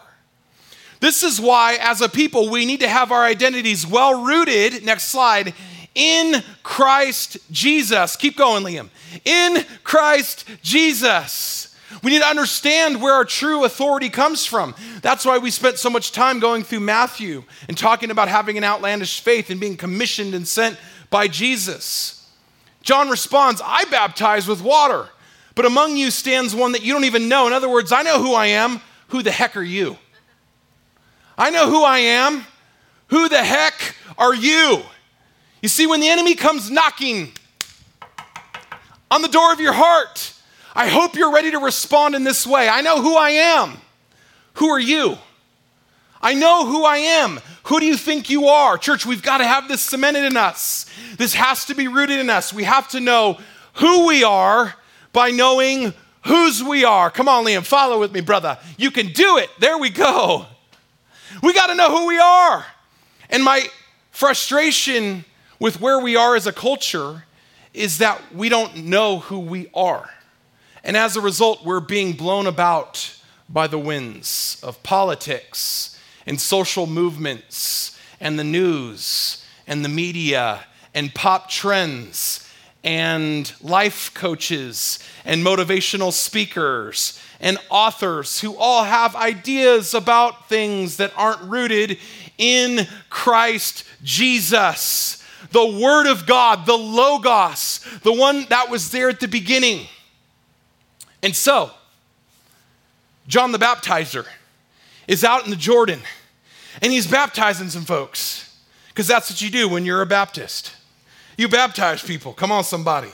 This 1.00 1.24
is 1.24 1.40
why, 1.40 1.78
as 1.80 2.02
a 2.02 2.10
people, 2.10 2.50
we 2.50 2.66
need 2.66 2.80
to 2.80 2.88
have 2.88 3.12
our 3.12 3.24
identities 3.24 3.86
well 3.86 4.24
rooted, 4.24 4.84
next 4.84 5.06
slide, 5.06 5.54
in 5.94 6.44
Christ 6.64 7.38
Jesus. 7.52 8.16
Keep 8.16 8.38
going, 8.38 8.64
Liam. 8.64 8.90
In 9.26 9.64
Christ 9.84 10.46
Jesus. 10.62 11.76
We 12.04 12.12
need 12.12 12.22
to 12.22 12.28
understand 12.28 13.02
where 13.02 13.14
our 13.14 13.26
true 13.26 13.64
authority 13.64 14.10
comes 14.10 14.46
from. 14.46 14.76
That's 15.02 15.26
why 15.26 15.38
we 15.38 15.50
spent 15.52 15.80
so 15.80 15.90
much 15.90 16.12
time 16.12 16.40
going 16.40 16.64
through 16.64 16.82
Matthew 16.82 17.44
and 17.68 17.78
talking 17.78 18.12
about 18.12 18.28
having 18.28 18.58
an 18.58 18.64
outlandish 18.64 19.22
faith 19.22 19.50
and 19.50 19.60
being 19.60 19.78
commissioned 19.78 20.36
and 20.36 20.48
sent 20.48 20.78
by 21.10 21.28
Jesus. 21.28 22.30
John 22.82 23.10
responds, 23.10 23.62
I 23.64 23.86
baptize 23.86 24.48
with 24.48 24.62
water, 24.62 25.10
but 25.56 25.66
among 25.66 25.98
you 25.98 26.12
stands 26.12 26.56
one 26.56 26.72
that 26.72 26.84
you 26.84 26.94
don't 26.94 27.06
even 27.06 27.28
know. 27.28 27.48
In 27.48 27.54
other 27.54 27.70
words, 27.70 27.92
I 27.92 28.02
know 28.02 28.22
who 28.22 28.34
I 28.34 28.48
am. 28.48 28.82
Who 29.10 29.24
the 29.24 29.32
heck 29.32 29.56
are 29.58 29.64
you? 29.64 29.98
I 31.38 31.50
know 31.50 31.70
who 31.70 31.84
I 31.84 32.00
am. 32.00 32.46
Who 33.08 33.30
the 33.30 33.44
heck 33.44 33.96
are 34.18 34.34
you? 34.34 34.82
You 35.62 35.70
see, 35.70 35.88
when 35.88 36.00
the 36.00 36.10
enemy 36.10 36.36
comes 36.36 36.70
knocking 36.70 37.32
on 39.10 39.22
the 39.22 39.28
door 39.28 39.54
of 39.54 39.60
your 39.60 39.74
heart, 39.74 40.34
I 40.76 40.88
hope 40.88 41.16
you're 41.16 41.34
ready 41.34 41.52
to 41.52 41.60
respond 41.60 42.16
in 42.16 42.24
this 42.24 42.46
way. 42.46 42.70
I 42.70 42.82
know 42.82 43.02
who 43.02 43.16
I 43.16 43.32
am. 43.32 43.78
Who 44.56 44.70
are 44.70 44.80
you? 44.80 45.18
I 46.22 46.34
know 46.34 46.66
who 46.66 46.84
I 46.84 46.98
am. 46.98 47.40
Who 47.64 47.80
do 47.80 47.86
you 47.86 47.98
think 47.98 48.30
you 48.30 48.48
are? 48.48 48.78
Church, 48.78 49.06
we've 49.06 49.22
got 49.22 49.38
to 49.40 49.46
have 49.46 49.68
this 49.68 49.82
cemented 49.82 50.26
in 50.26 50.38
us. 50.38 50.86
This 51.18 51.34
has 51.34 51.66
to 51.66 51.76
be 51.76 51.88
rooted 51.88 52.20
in 52.20 52.30
us. 52.30 52.54
We 52.54 52.64
have 52.64 52.88
to 52.90 53.00
know 53.00 53.40
who 53.74 54.08
we 54.08 54.24
are 54.24 54.74
by 55.14 55.32
knowing 55.32 55.94
whose 56.26 56.64
we 56.64 56.84
are. 56.84 57.10
Come 57.12 57.28
on, 57.30 57.46
Liam, 57.46 57.66
follow 57.66 58.00
with 58.00 58.12
me, 58.12 58.22
brother. 58.22 58.58
You 58.78 58.92
can 58.92 59.08
do 59.08 59.38
it. 59.38 59.50
There 59.60 59.78
we 59.78 59.90
go. 59.90 60.46
We 61.44 61.54
got 61.54 61.68
to 61.68 61.76
know 61.76 61.90
who 61.90 62.08
we 62.08 62.18
are. 62.18 62.66
And 63.30 63.44
my 63.44 63.68
frustration 64.12 65.26
with 65.60 65.80
where 65.82 66.00
we 66.00 66.16
are 66.16 66.36
as 66.36 66.48
a 66.48 66.54
culture 66.54 67.26
is 67.74 68.00
that 68.00 68.34
we 68.34 68.50
don't 68.50 68.86
know 68.86 69.20
who 69.20 69.40
we 69.40 69.70
are. 69.74 70.10
And 70.84 70.96
as 70.96 71.16
a 71.16 71.22
result, 71.22 71.66
we're 71.66 71.80
being 71.80 72.14
blown 72.14 72.48
about 72.48 73.14
by 73.50 73.68
the 73.68 73.78
winds 73.78 74.60
of 74.64 74.82
politics 74.84 75.97
and 76.28 76.40
social 76.40 76.86
movements 76.86 77.98
and 78.20 78.38
the 78.38 78.44
news 78.44 79.44
and 79.66 79.84
the 79.84 79.90
media 79.90 80.66
and 80.94 81.16
pop 81.16 81.50
trends 81.50 82.48
and 82.84 83.54
life 83.62 84.14
coaches 84.14 85.00
and 85.26 85.44
motivational 85.44 86.12
speakers 86.12 87.20
and 87.40 87.58
authors 87.70 88.42
who 88.42 88.56
all 88.58 88.84
have 88.84 89.16
ideas 89.16 89.94
about 89.94 90.50
things 90.50 90.98
that 90.98 91.14
aren't 91.16 91.42
rooted 91.42 91.98
in 92.38 92.88
Christ 93.10 93.84
Jesus. 94.04 95.24
The 95.52 95.66
Word 95.66 96.08
of 96.08 96.26
God, 96.26 96.66
the 96.66 96.78
Logos, 96.78 97.80
the 98.04 98.14
one 98.14 98.46
that 98.50 98.70
was 98.70 98.92
there 98.92 99.10
at 99.10 99.20
the 99.20 99.28
beginning. 99.28 99.88
And 101.24 101.36
so, 101.36 101.72
John 103.28 103.52
the 103.52 103.60
Baptizer 103.60 104.26
is 105.08 105.24
out 105.24 105.46
in 105.46 105.50
the 105.50 105.56
Jordan 105.56 106.00
and 106.82 106.92
he's 106.92 107.08
baptizing 107.08 107.70
some 107.70 107.84
folks 107.84 108.58
because 108.90 109.08
that's 109.08 109.30
what 109.30 109.42
you 109.42 109.50
do 109.50 109.70
when 109.70 109.86
you're 109.86 110.02
a 110.02 110.08
Baptist. 110.08 110.76
You 111.38 111.48
baptize 111.48 112.04
people. 112.04 112.34
Come 112.34 112.52
on, 112.52 112.64
somebody. 112.64 113.12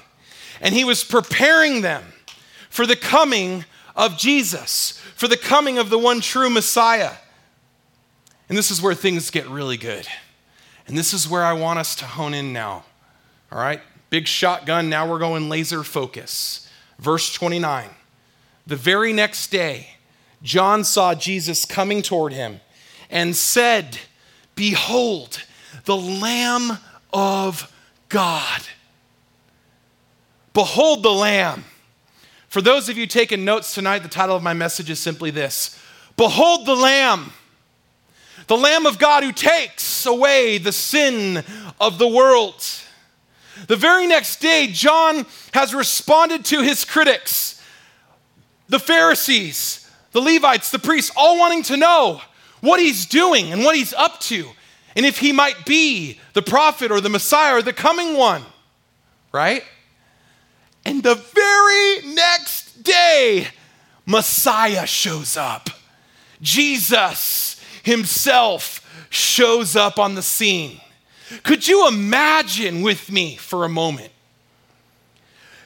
And 0.61 0.73
he 0.73 0.83
was 0.83 1.03
preparing 1.03 1.81
them 1.81 2.03
for 2.69 2.85
the 2.85 2.95
coming 2.95 3.65
of 3.95 4.17
Jesus, 4.17 4.99
for 5.15 5.27
the 5.27 5.37
coming 5.37 5.77
of 5.77 5.89
the 5.89 5.99
one 5.99 6.21
true 6.21 6.49
Messiah. 6.49 7.11
And 8.49 8.57
this 8.57 8.71
is 8.71 8.81
where 8.81 8.93
things 8.93 9.29
get 9.29 9.47
really 9.47 9.77
good. 9.77 10.07
And 10.87 10.97
this 10.97 11.13
is 11.13 11.29
where 11.29 11.43
I 11.43 11.53
want 11.53 11.79
us 11.79 11.95
to 11.97 12.05
hone 12.05 12.33
in 12.33 12.53
now. 12.53 12.85
All 13.51 13.59
right? 13.59 13.81
Big 14.09 14.27
shotgun. 14.27 14.89
Now 14.89 15.09
we're 15.09 15.19
going 15.19 15.49
laser 15.49 15.83
focus. 15.83 16.69
Verse 16.99 17.33
29. 17.33 17.89
The 18.65 18.75
very 18.75 19.11
next 19.11 19.47
day, 19.47 19.92
John 20.43 20.83
saw 20.83 21.15
Jesus 21.15 21.65
coming 21.65 22.01
toward 22.01 22.33
him 22.33 22.59
and 23.09 23.35
said, 23.35 23.97
Behold, 24.55 25.41
the 25.85 25.97
Lamb 25.97 26.77
of 27.13 27.71
God. 28.09 28.61
Behold 30.53 31.01
the 31.01 31.11
Lamb. 31.11 31.63
For 32.49 32.61
those 32.61 32.89
of 32.89 32.97
you 32.97 33.07
taking 33.07 33.45
notes 33.45 33.73
tonight, 33.73 33.99
the 33.99 34.09
title 34.09 34.35
of 34.35 34.43
my 34.43 34.53
message 34.53 34.89
is 34.89 34.99
simply 34.99 35.31
this 35.31 35.79
Behold 36.17 36.65
the 36.67 36.75
Lamb, 36.75 37.31
the 38.47 38.57
Lamb 38.57 38.85
of 38.85 38.99
God 38.99 39.23
who 39.23 39.31
takes 39.31 40.05
away 40.05 40.57
the 40.57 40.71
sin 40.71 41.43
of 41.79 41.97
the 41.97 42.07
world. 42.07 42.63
The 43.67 43.75
very 43.75 44.07
next 44.07 44.41
day, 44.41 44.67
John 44.67 45.25
has 45.53 45.73
responded 45.73 46.43
to 46.45 46.61
his 46.61 46.85
critics, 46.85 47.61
the 48.67 48.79
Pharisees, 48.79 49.82
the 50.13 50.21
Levites, 50.21 50.71
the 50.71 50.79
priests, 50.79 51.11
all 51.15 51.37
wanting 51.37 51.63
to 51.63 51.77
know 51.77 52.21
what 52.61 52.79
he's 52.79 53.05
doing 53.05 53.51
and 53.51 53.63
what 53.63 53.75
he's 53.75 53.93
up 53.93 54.19
to, 54.21 54.47
and 54.95 55.05
if 55.05 55.17
he 55.19 55.33
might 55.33 55.65
be 55.65 56.19
the 56.31 56.41
prophet 56.41 56.91
or 56.91 57.01
the 57.01 57.09
Messiah 57.09 57.55
or 57.55 57.61
the 57.61 57.73
coming 57.73 58.15
one, 58.15 58.43
right? 59.33 59.63
And 60.85 61.03
the 61.03 61.15
very 61.15 62.13
next 62.13 62.83
day, 62.83 63.47
Messiah 64.05 64.87
shows 64.87 65.35
up. 65.35 65.69
Jesus 66.41 67.61
himself 67.83 68.79
shows 69.09 69.75
up 69.75 69.99
on 69.99 70.15
the 70.15 70.21
scene. 70.21 70.79
Could 71.43 71.67
you 71.67 71.87
imagine 71.87 72.81
with 72.81 73.11
me 73.11 73.35
for 73.35 73.65
a 73.65 73.69
moment? 73.69 74.12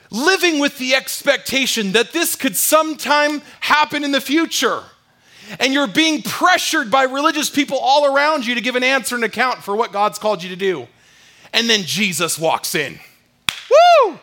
Living 0.10 0.60
with 0.60 0.78
the 0.78 0.96
expectation 0.96 1.92
that 1.92 2.14
this 2.14 2.36
could 2.36 2.56
sometime 2.56 3.42
happen 3.60 4.04
in 4.04 4.12
the 4.12 4.22
future. 4.22 4.84
And 5.60 5.74
you're 5.74 5.88
being 5.88 6.22
pressured 6.22 6.92
by 6.92 7.04
religious 7.04 7.50
people 7.50 7.78
all 7.78 8.14
around 8.14 8.46
you 8.46 8.56
to 8.56 8.62
give 8.62 8.76
an 8.76 8.84
answer 8.84 9.16
and 9.16 9.24
account 9.24 9.60
for 9.60 9.76
what 9.76 9.92
God's 9.92 10.20
called 10.20 10.44
you 10.44 10.50
to 10.50 10.56
do. 10.56 10.88
And 11.54 11.70
then 11.70 11.84
Jesus 11.84 12.38
walks 12.38 12.76
in. 12.76 13.00
Woo! 13.70 14.20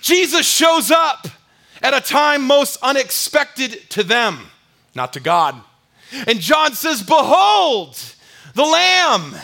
Jesus 0.00 0.46
shows 0.46 0.90
up 0.90 1.28
at 1.82 1.94
a 1.94 2.00
time 2.00 2.42
most 2.42 2.78
unexpected 2.82 3.88
to 3.90 4.02
them, 4.02 4.38
not 4.94 5.12
to 5.14 5.20
God. 5.20 5.56
And 6.26 6.40
John 6.40 6.74
says, 6.74 7.02
Behold, 7.02 7.98
the 8.54 8.64
Lamb 8.64 9.34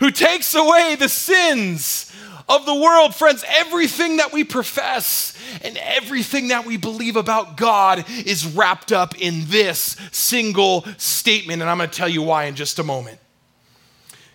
who 0.00 0.10
takes 0.10 0.54
away 0.54 0.96
the 0.98 1.08
sins 1.08 2.11
of 2.48 2.66
the 2.66 2.74
world. 2.74 3.14
Friends, 3.14 3.44
everything 3.48 4.18
that 4.18 4.32
we 4.32 4.44
profess 4.44 5.36
and 5.62 5.76
everything 5.78 6.48
that 6.48 6.66
we 6.66 6.76
believe 6.76 7.16
about 7.16 7.56
God 7.56 8.04
is 8.24 8.46
wrapped 8.46 8.92
up 8.92 9.18
in 9.20 9.44
this 9.46 9.96
single 10.12 10.84
statement. 10.98 11.62
And 11.62 11.70
I'm 11.70 11.78
going 11.78 11.90
to 11.90 11.96
tell 11.96 12.08
you 12.08 12.22
why 12.22 12.44
in 12.44 12.54
just 12.54 12.78
a 12.78 12.84
moment. 12.84 13.18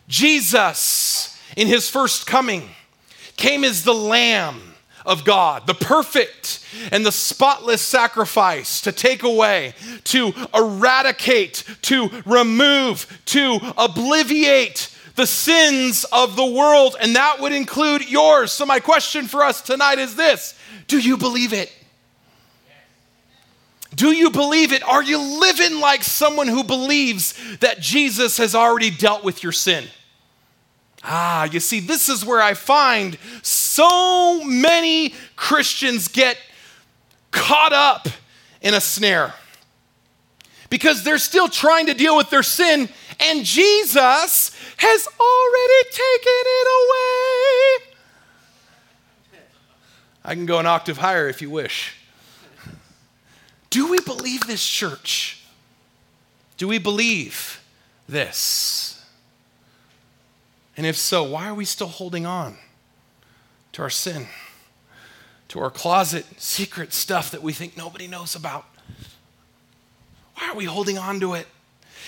Jesus, 0.08 1.38
in 1.56 1.68
his 1.68 1.90
first 1.90 2.26
coming, 2.26 2.70
came 3.36 3.64
as 3.64 3.84
the 3.84 3.94
Lamb 3.94 4.62
of 5.06 5.24
God, 5.24 5.68
the 5.68 5.74
perfect 5.74 6.66
and 6.92 7.06
the 7.06 7.12
spotless 7.12 7.82
sacrifice 7.82 8.82
to 8.82 8.92
take 8.92 9.24
away, 9.24 9.74
to 10.06 10.34
eradicate, 10.54 11.64
to 11.84 12.10
remove, 12.26 13.22
to 13.26 13.60
obliviate 13.78 14.94
the 15.18 15.28
sins 15.28 16.06
of 16.12 16.36
the 16.36 16.46
world, 16.46 16.96
and 17.02 17.16
that 17.16 17.42
would 17.42 17.52
include 17.52 18.10
yours. 18.10 18.52
So, 18.52 18.66
my 18.66 18.80
question 18.80 19.26
for 19.26 19.44
us 19.44 19.62
tonight 19.62 20.00
is 20.00 20.16
this 20.16 20.58
Do 20.88 21.00
you 21.00 21.18
believe 21.18 21.52
it? 21.52 21.74
Do 23.94 24.12
you 24.12 24.30
believe 24.30 24.72
it? 24.72 24.84
Are 24.84 25.02
you 25.02 25.18
living 25.18 25.80
like 25.80 26.04
someone 26.04 26.48
who 26.48 26.64
believes 26.64 27.34
that 27.60 27.80
Jesus 27.80 28.38
has 28.38 28.54
already 28.54 28.92
dealt 28.92 29.24
with 29.24 29.42
your 29.42 29.52
sin? 29.52 29.86
Ah, 31.04 31.46
you 31.46 31.60
see, 31.60 31.80
this 31.80 32.08
is 32.08 32.24
where 32.24 32.42
I 32.42 32.54
find 32.54 33.18
so 33.42 34.44
many 34.44 35.16
Christians 35.36 36.10
get 36.10 36.38
caught 37.32 37.74
up 37.74 38.08
in 38.62 38.76
a 38.76 38.82
snare 38.82 39.34
because 40.70 41.04
they're 41.04 41.18
still 41.18 41.48
trying 41.48 41.86
to 41.88 41.94
deal 41.94 42.18
with 42.18 42.30
their 42.30 42.44
sin, 42.44 42.90
and 43.20 43.46
Jesus 43.46 44.52
has 44.78 45.08
already 45.20 45.90
taken 45.90 46.44
it 46.46 46.68
away. 46.78 47.94
I 50.24 50.34
can 50.34 50.46
go 50.46 50.60
an 50.60 50.66
octave 50.66 50.98
higher 50.98 51.30
if 51.30 51.42
you 51.42 51.50
wish. 51.50 51.94
Do 53.70 53.90
we 53.90 54.00
believe 54.00 54.42
this, 54.42 54.66
church? 54.68 55.44
Do 56.58 56.68
we 56.68 56.80
believe 56.80 57.62
this? 58.10 59.06
And 60.76 60.86
if 60.86 60.98
so, 60.98 61.24
why 61.24 61.48
are 61.48 61.54
we 61.54 61.66
still 61.66 61.88
holding 61.88 62.26
on 62.26 62.58
to 63.74 63.82
our 63.82 63.90
sin, 63.90 64.28
to 65.48 65.60
our 65.60 65.72
closet 65.72 66.26
secret 66.38 66.94
stuff 66.94 67.32
that 67.32 67.42
we 67.42 67.54
think 67.54 67.78
nobody 67.78 68.08
knows 68.08 68.36
about? 68.36 68.66
Why 70.38 70.50
are 70.50 70.56
we 70.56 70.66
holding 70.66 70.98
on 70.98 71.20
to 71.22 71.34
it? 71.34 71.48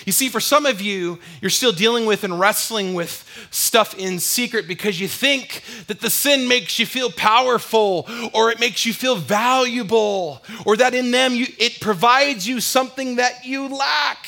You 0.06 0.12
see, 0.12 0.28
for 0.28 0.40
some 0.40 0.64
of 0.64 0.80
you, 0.80 1.18
you're 1.42 1.50
still 1.50 1.72
dealing 1.72 2.06
with 2.06 2.24
and 2.24 2.40
wrestling 2.40 2.94
with 2.94 3.28
stuff 3.50 3.94
in 3.98 4.18
secret 4.18 4.66
because 4.66 4.98
you 4.98 5.08
think 5.08 5.62
that 5.88 6.00
the 6.00 6.08
sin 6.08 6.48
makes 6.48 6.78
you 6.78 6.86
feel 6.86 7.10
powerful 7.10 8.08
or 8.32 8.50
it 8.50 8.58
makes 8.58 8.86
you 8.86 8.94
feel 8.94 9.16
valuable 9.16 10.42
or 10.64 10.76
that 10.76 10.94
in 10.94 11.10
them 11.10 11.34
you, 11.34 11.46
it 11.58 11.80
provides 11.80 12.46
you 12.48 12.60
something 12.60 13.16
that 13.16 13.44
you 13.44 13.68
lack. 13.68 14.26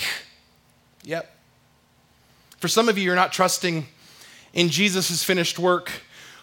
Yep. 1.04 1.34
For 2.58 2.68
some 2.68 2.88
of 2.88 2.98
you, 2.98 3.04
you're 3.04 3.16
not 3.16 3.32
trusting 3.32 3.86
in 4.52 4.68
Jesus' 4.68 5.24
finished 5.24 5.58
work 5.58 5.90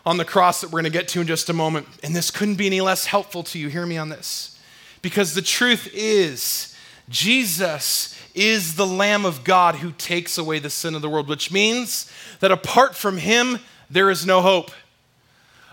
on 0.06 0.18
the 0.18 0.26
cross 0.26 0.62
that 0.62 0.68
we're 0.68 0.82
going 0.82 0.92
to 0.92 0.98
get 0.98 1.08
to 1.10 1.22
in 1.22 1.28
just 1.28 1.50
a 1.50 1.54
moment. 1.54 1.86
And 2.04 2.16
this 2.16 2.32
couldn't 2.32 2.56
be 2.56 2.66
any 2.66 2.82
less 2.82 3.06
helpful 3.06 3.44
to 3.44 3.60
you. 3.60 3.68
Hear 3.68 3.86
me 3.86 3.98
on 3.98 4.10
this. 4.10 4.60
Because 5.02 5.36
the 5.36 5.42
truth 5.42 5.88
is, 5.94 6.76
Jesus 7.10 8.16
is 8.36 8.76
the 8.76 8.86
Lamb 8.86 9.26
of 9.26 9.44
God 9.44 9.76
who 9.76 9.92
takes 9.92 10.38
away 10.38 10.60
the 10.60 10.70
sin 10.70 10.96
of 10.96 11.02
the 11.02 11.10
world, 11.10 11.28
which 11.28 11.52
means 11.52 12.10
that 12.40 12.52
apart 12.52 12.96
from 12.96 13.18
him, 13.18 13.60
there 13.90 14.12
is 14.12 14.26
no 14.26 14.42
hope. 14.42 14.72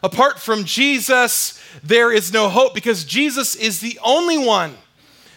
Apart 0.03 0.39
from 0.39 0.65
Jesus, 0.65 1.63
there 1.83 2.11
is 2.11 2.33
no 2.33 2.49
hope 2.49 2.75
because 2.75 3.05
Jesus 3.05 3.55
is 3.55 3.81
the 3.81 3.99
only 4.03 4.39
one 4.39 4.75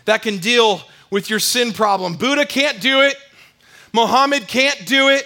that 0.05 0.21
can 0.21 0.37
deal 0.37 0.81
with 1.11 1.29
your 1.29 1.39
sin 1.39 1.73
problem. 1.73 2.15
Buddha 2.15 2.45
can't 2.45 2.79
do 2.79 3.01
it, 3.01 3.15
Muhammad 3.93 4.47
can't 4.47 4.85
do 4.85 5.09
it, 5.09 5.25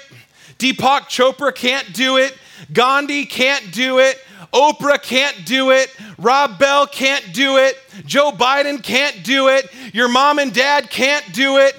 Deepak 0.58 1.03
Chopra 1.10 1.53
can't 1.53 1.94
do 1.94 2.18
it, 2.18 2.36
Gandhi 2.72 3.25
can't 3.25 3.72
do 3.72 4.00
it, 4.00 4.18
Oprah 4.53 5.01
can't 5.01 5.46
do 5.46 5.72
it. 5.72 5.94
Rob 6.20 6.60
Bell 6.60 6.86
can't 6.86 7.34
do 7.34 7.58
it. 7.58 7.75
Joe 8.06 8.32
Biden 8.32 8.82
can't 8.84 9.24
do 9.24 9.48
it. 9.48 9.68
Your 9.93 10.09
mom 10.09 10.39
and 10.39 10.53
dad 10.53 10.89
can't 10.89 11.33
do 11.33 11.59
it. 11.59 11.73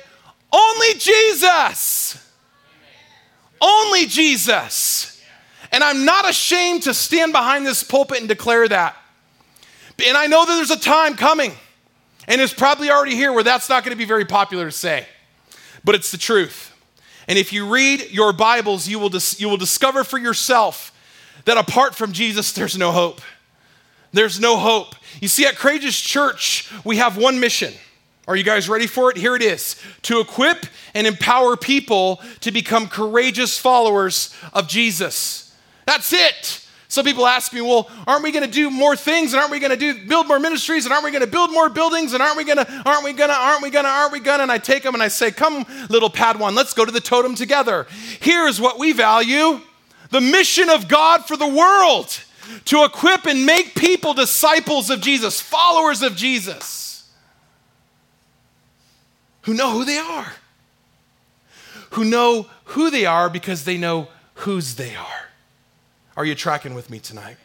Only 0.51 0.95
Jesus. 0.95 2.33
Only 3.61 4.07
Jesus. 4.07 5.23
And 5.73 5.83
I'm 5.83 6.05
not 6.05 6.29
ashamed 6.29 6.85
to 6.85 6.95
stand 6.95 7.33
behind 7.33 7.67
this 7.67 7.83
pulpit 7.83 8.21
and 8.21 8.29
declare 8.29 8.67
that. 8.69 8.97
And 10.07 10.17
I 10.17 10.27
know 10.29 10.47
that 10.47 10.55
there's 10.55 10.71
a 10.71 10.79
time 10.79 11.17
coming, 11.17 11.53
and 12.27 12.41
it's 12.41 12.55
probably 12.55 12.91
already 12.91 13.17
here 13.17 13.33
where 13.33 13.43
that's 13.43 13.69
not 13.69 13.85
going 13.85 13.93
to 13.93 13.99
be 13.99 14.05
very 14.05 14.25
popular 14.25 14.67
to 14.67 14.73
say, 14.73 15.07
but 15.83 15.95
it's 15.95 16.11
the 16.11 16.19
truth. 16.19 16.73
And 17.27 17.39
if 17.39 17.53
you 17.53 17.67
read 17.73 18.11
your 18.11 18.33
Bibles, 18.33 18.87
you 18.87 18.99
will, 18.99 19.09
dis- 19.09 19.41
you 19.41 19.49
will 19.49 19.57
discover 19.57 20.05
for 20.05 20.19
yourself 20.19 20.93
that 21.47 21.57
apart 21.57 21.95
from 21.95 22.13
Jesus, 22.13 22.53
there's 22.53 22.77
no 22.77 22.93
hope. 22.93 23.21
There's 24.13 24.39
no 24.39 24.57
hope. 24.57 24.95
You 25.21 25.29
see, 25.29 25.47
at 25.47 25.57
Courageous 25.57 26.01
Church, 26.01 26.71
we 26.85 26.99
have 26.99 27.17
one 27.17 27.41
mission. 27.41 27.73
Are 28.27 28.37
you 28.37 28.45
guys 28.45 28.69
ready 28.69 28.87
for 28.87 29.11
it? 29.11 29.17
Here 29.17 29.37
it 29.37 29.43
is 29.43 29.81
to 30.03 30.21
equip 30.21 30.67
and 30.95 31.07
empower 31.07 31.57
people 31.57 32.23
to 32.41 32.51
become 32.51 32.89
courageous 32.89 33.59
followers 33.59 34.35
of 34.53 34.67
Jesus. 34.67 35.55
That's 35.87 36.13
it. 36.13 36.65
Some 36.89 37.05
people 37.05 37.27
ask 37.27 37.53
me, 37.53 37.61
well, 37.61 37.91
aren't 38.07 38.23
we 38.23 38.31
going 38.31 38.45
to 38.45 38.51
do 38.51 38.71
more 38.71 38.95
things 38.95 39.33
and 39.33 39.41
aren't 39.41 39.51
we 39.51 39.59
going 39.59 39.73
to 39.73 39.77
do 39.77 40.07
build 40.07 40.29
more 40.29 40.39
ministries 40.39 40.85
and 40.87 40.93
aren't 40.93 41.05
we 41.05 41.11
going 41.11 41.25
to 41.25 41.27
build 41.27 41.53
more 41.53 41.69
buildings 41.69 42.13
and 42.13 42.23
aren't 42.23 42.37
we 42.37 42.45
going 42.45 42.59
to 42.59 42.83
aren't 42.87 43.05
we 43.05 43.13
going 43.13 43.31
to 43.31 43.37
aren't 43.37 43.63
we 43.63 43.71
going 43.71 43.85
to 43.85 43.91
aren't 43.91 44.13
we 44.13 44.21
going 44.21 44.39
to 44.39 44.45
and 44.45 44.53
I 44.53 44.59
take 44.59 44.85
them 44.85 44.95
and 44.95 45.03
I 45.03 45.09
say, 45.09 45.33
"Come, 45.33 45.67
little 45.89 46.09
Padawan, 46.09 46.55
let's 46.55 46.73
go 46.73 46.85
to 46.85 46.93
the 46.93 47.01
totem 47.01 47.35
together. 47.35 47.89
Here's 48.21 48.61
what 48.61 48.79
we 48.79 48.93
value 48.93 49.61
the 50.11 50.21
mission 50.21 50.71
of 50.71 50.87
God 50.87 51.27
for 51.27 51.37
the 51.37 51.49
world 51.49 52.21
to 52.67 52.85
equip 52.85 53.27
and 53.27 53.45
make 53.45 53.75
people 53.75 54.15
disciples 54.15 54.89
of 54.89 55.01
Jesus, 55.01 55.41
followers 55.41 56.03
of 56.03 56.15
Jesus, 56.15 56.84
who 59.45 59.55
know 59.55 59.71
who 59.71 59.85
they 59.85 59.99
are, 59.99 60.33
who 61.91 62.05
know 62.05 62.47
who 62.65 62.91
they 62.91 63.07
are 63.07 63.31
because 63.31 63.65
they 63.65 63.79
know 63.79 64.09
whose 64.35 64.75
they 64.75 64.95
are. 64.95 65.29
Are 66.17 66.25
you 66.25 66.35
tracking 66.35 66.75
with 66.75 66.91
me 66.91 66.99
tonight? 66.99 67.37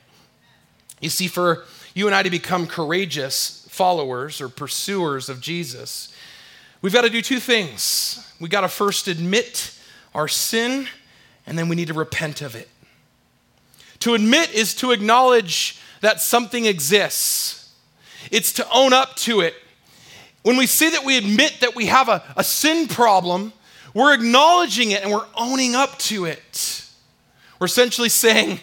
You 1.00 1.10
see, 1.10 1.28
for 1.28 1.66
you 1.94 2.08
and 2.08 2.16
I 2.16 2.24
to 2.24 2.30
become 2.30 2.68
courageous 2.68 3.68
followers 3.70 4.42
or 4.42 4.50
pursuers 4.50 5.30
of 5.30 5.42
Jesus, 5.42 6.14
we've 6.82 6.94
got 6.94 7.02
to 7.02 7.10
do 7.10 7.22
two 7.22 7.40
things. 7.40 8.26
We've 8.40 8.52
got 8.52 8.62
to 8.62 8.68
first 8.68 9.08
admit 9.08 9.76
our 10.14 10.28
sin 10.28 10.88
and 11.46 11.58
then 11.58 11.70
we 11.70 11.76
need 11.76 11.88
to 11.88 11.94
repent 11.94 12.42
of 12.42 12.56
it. 12.56 12.70
To 14.00 14.14
admit 14.14 14.54
is 14.54 14.76
to 14.76 14.92
acknowledge 14.92 15.80
that 16.02 16.22
something 16.22 16.66
exists, 16.66 17.74
it's 18.32 18.54
to 18.54 18.68
own 18.72 18.94
up 18.94 19.16
to 19.18 19.42
it. 19.42 19.54
When 20.50 20.58
we 20.58 20.66
see 20.66 20.90
that 20.90 21.06
we 21.06 21.16
admit 21.16 21.58
that 21.60 21.76
we 21.76 21.86
have 21.86 22.10
a, 22.10 22.24
a 22.36 22.44
sin 22.44 22.88
problem, 22.88 23.54
we're 23.94 24.16
acknowledging 24.16 24.90
it 24.90 25.04
and 25.04 25.12
we're 25.12 25.28
owning 25.36 25.76
up 25.76 26.00
to 26.00 26.26
it. 26.26 26.88
We're 27.60 27.68
essentially 27.68 28.10
saying, 28.10 28.60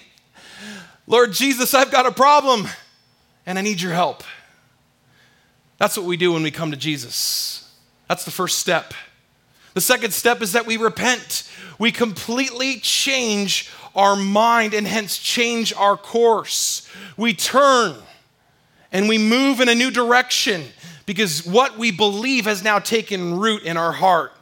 Lord 1.07 1.33
Jesus, 1.33 1.75
I've 1.75 1.93
got 1.93 2.05
a 2.05 2.11
problem 2.11 2.67
and 3.47 3.57
I 3.57 3.63
need 3.63 3.81
your 3.81 3.93
help. 3.93 4.25
That's 5.79 5.97
what 5.97 6.07
we 6.07 6.17
do 6.17 6.33
when 6.33 6.43
we 6.43 6.51
come 6.51 6.73
to 6.73 6.77
Jesus. 6.77 7.73
That's 8.09 8.25
the 8.25 8.33
first 8.33 8.59
step. 8.59 8.93
The 9.75 9.81
second 9.81 10.13
step 10.13 10.43
is 10.43 10.55
that 10.55 10.67
we 10.67 10.79
repent. 10.79 11.49
We 11.79 11.93
completely 11.93 12.81
change 12.81 13.71
our 13.95 14.17
mind 14.17 14.75
and 14.75 14.89
hence 14.89 15.19
change 15.19 15.73
our 15.73 15.97
course. 15.97 16.91
We 17.17 17.33
turn 17.33 17.95
and 18.91 19.09
we 19.09 19.19
move 19.19 19.61
in 19.61 19.69
a 19.69 19.75
new 19.77 19.93
direction 19.93 20.65
because 21.07 21.47
what 21.47 21.79
we 21.79 21.91
believe 21.91 22.45
has 22.45 22.63
now 22.63 22.79
taken 22.79 23.39
root 23.39 23.63
in 23.63 23.77
our 23.77 23.93
heart, 23.93 24.33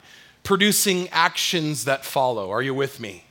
producing 0.43 1.09
actions 1.11 1.85
that 1.85 2.05
follow. 2.05 2.51
Are 2.51 2.63
you 2.63 2.75
with 2.75 2.99
me? 2.99 3.25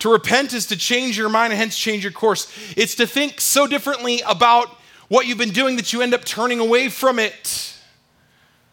To 0.00 0.10
repent 0.10 0.54
is 0.54 0.66
to 0.66 0.76
change 0.76 1.18
your 1.18 1.28
mind 1.28 1.52
and 1.52 1.60
hence 1.60 1.78
change 1.78 2.02
your 2.02 2.12
course. 2.12 2.50
It's 2.76 2.94
to 2.96 3.06
think 3.06 3.40
so 3.40 3.66
differently 3.66 4.22
about 4.26 4.68
what 5.08 5.26
you've 5.26 5.38
been 5.38 5.50
doing 5.50 5.76
that 5.76 5.92
you 5.92 6.00
end 6.00 6.14
up 6.14 6.24
turning 6.24 6.58
away 6.58 6.88
from 6.88 7.18
it. 7.18 7.76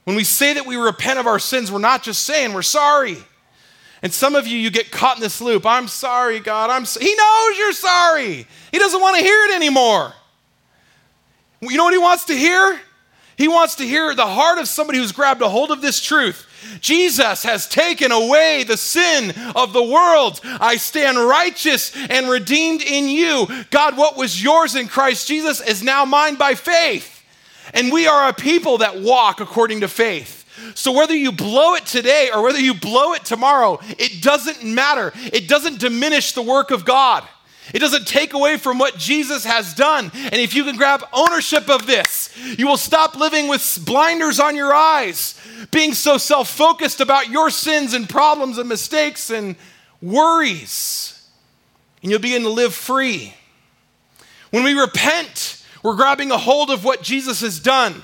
When 0.06 0.16
we 0.16 0.24
say 0.24 0.54
that 0.54 0.66
we 0.66 0.78
repent 0.78 1.20
of 1.20 1.28
our 1.28 1.40
sins, 1.40 1.70
we're 1.70 1.80
not 1.80 2.02
just 2.02 2.24
saying 2.24 2.54
we're 2.54 2.62
sorry. 2.62 3.18
And 4.02 4.14
some 4.14 4.36
of 4.36 4.48
you, 4.48 4.58
you 4.58 4.70
get 4.70 4.90
caught 4.90 5.18
in 5.18 5.22
this 5.22 5.42
loop. 5.42 5.66
I'm 5.66 5.88
sorry, 5.90 6.40
God. 6.40 6.70
I'm 6.70 6.86
so-. 6.86 7.00
He 7.00 7.14
knows 7.14 7.58
you're 7.58 7.74
sorry. 7.74 8.48
He 8.72 8.80
doesn't 8.80 9.02
want 9.02 9.18
to 9.18 9.24
hear 9.24 9.46
it 9.46 9.56
anymore. 9.56 10.14
You 11.60 11.76
know 11.76 11.86
what 11.86 11.94
he 11.94 12.00
wants 12.00 12.26
to 12.26 12.34
hear? 12.34 12.80
He 13.38 13.48
wants 13.48 13.76
to 13.76 13.84
hear 13.84 14.16
the 14.16 14.26
heart 14.26 14.58
of 14.58 14.68
somebody 14.68 14.98
who's 14.98 15.12
grabbed 15.12 15.44
a 15.44 15.50
hold 15.50 15.70
of 15.70 15.82
this 15.82 16.02
truth. 16.02 16.48
Jesus 16.82 17.44
has 17.44 17.70
taken 17.70 18.12
away 18.12 18.64
the 18.64 18.78
sin 18.78 19.32
of 19.56 19.74
the 19.74 19.84
world. 19.84 20.42
I 20.44 20.78
stand 20.78 21.20
righteous 21.20 21.96
and 22.10 22.30
redeemed 22.30 22.82
in 22.82 23.08
you. 23.08 23.48
God, 23.70 23.96
what 23.96 24.18
was 24.18 24.42
yours 24.42 24.76
in 24.76 24.88
Christ 24.88 25.28
Jesus 25.28 25.62
is 25.62 25.84
now 25.84 26.04
mine 26.04 26.36
by 26.36 26.56
faith. 26.56 27.24
And 27.74 27.92
we 27.92 28.08
are 28.08 28.30
a 28.30 28.34
people 28.34 28.80
that 28.80 29.00
walk 29.00 29.40
according 29.40 29.82
to 29.82 29.88
faith. 29.88 30.46
So 30.74 30.92
whether 30.92 31.16
you 31.16 31.32
blow 31.32 31.76
it 31.76 31.86
today 31.86 32.30
or 32.34 32.42
whether 32.42 32.60
you 32.60 32.74
blow 32.74 33.14
it 33.14 33.24
tomorrow, 33.24 33.80
it 34.00 34.24
doesn't 34.24 34.64
matter. 34.64 35.12
It 35.16 35.48
doesn't 35.48 35.80
diminish 35.80 36.32
the 36.32 36.42
work 36.42 36.72
of 36.72 36.86
God. 36.86 37.24
It 37.74 37.80
doesn't 37.80 38.08
take 38.08 38.34
away 38.34 38.58
from 38.58 38.78
what 38.78 38.98
Jesus 38.98 39.44
has 39.46 39.74
done. 39.74 40.12
And 40.14 40.36
if 40.36 40.56
you 40.56 40.64
can 40.64 40.78
grab 40.78 41.04
ownership 41.12 41.70
of 41.70 41.86
this, 41.86 42.36
you 42.58 42.68
will 42.68 42.78
stop 42.78 43.16
living 43.16 43.48
with 43.48 43.80
blinders 43.86 44.40
on 44.40 44.56
your 44.56 44.74
eyes, 44.74 45.40
being 45.72 45.94
so 45.94 46.18
self 46.18 46.50
focused 46.50 47.02
about 47.02 47.30
your 47.30 47.50
sins 47.50 47.94
and 47.94 48.08
problems 48.08 48.58
and 48.58 48.70
mistakes 48.70 49.30
and 49.30 49.56
worries. 50.02 51.28
And 52.02 52.12
you'll 52.12 52.22
begin 52.22 52.44
to 52.44 52.50
live 52.50 52.74
free. 52.74 53.34
When 54.52 54.64
we 54.64 54.80
repent, 54.80 55.66
we're 55.84 55.96
grabbing 55.96 56.32
a 56.32 56.38
hold 56.38 56.70
of 56.70 56.84
what 56.84 57.02
Jesus 57.02 57.42
has 57.42 57.60
done. 57.60 58.04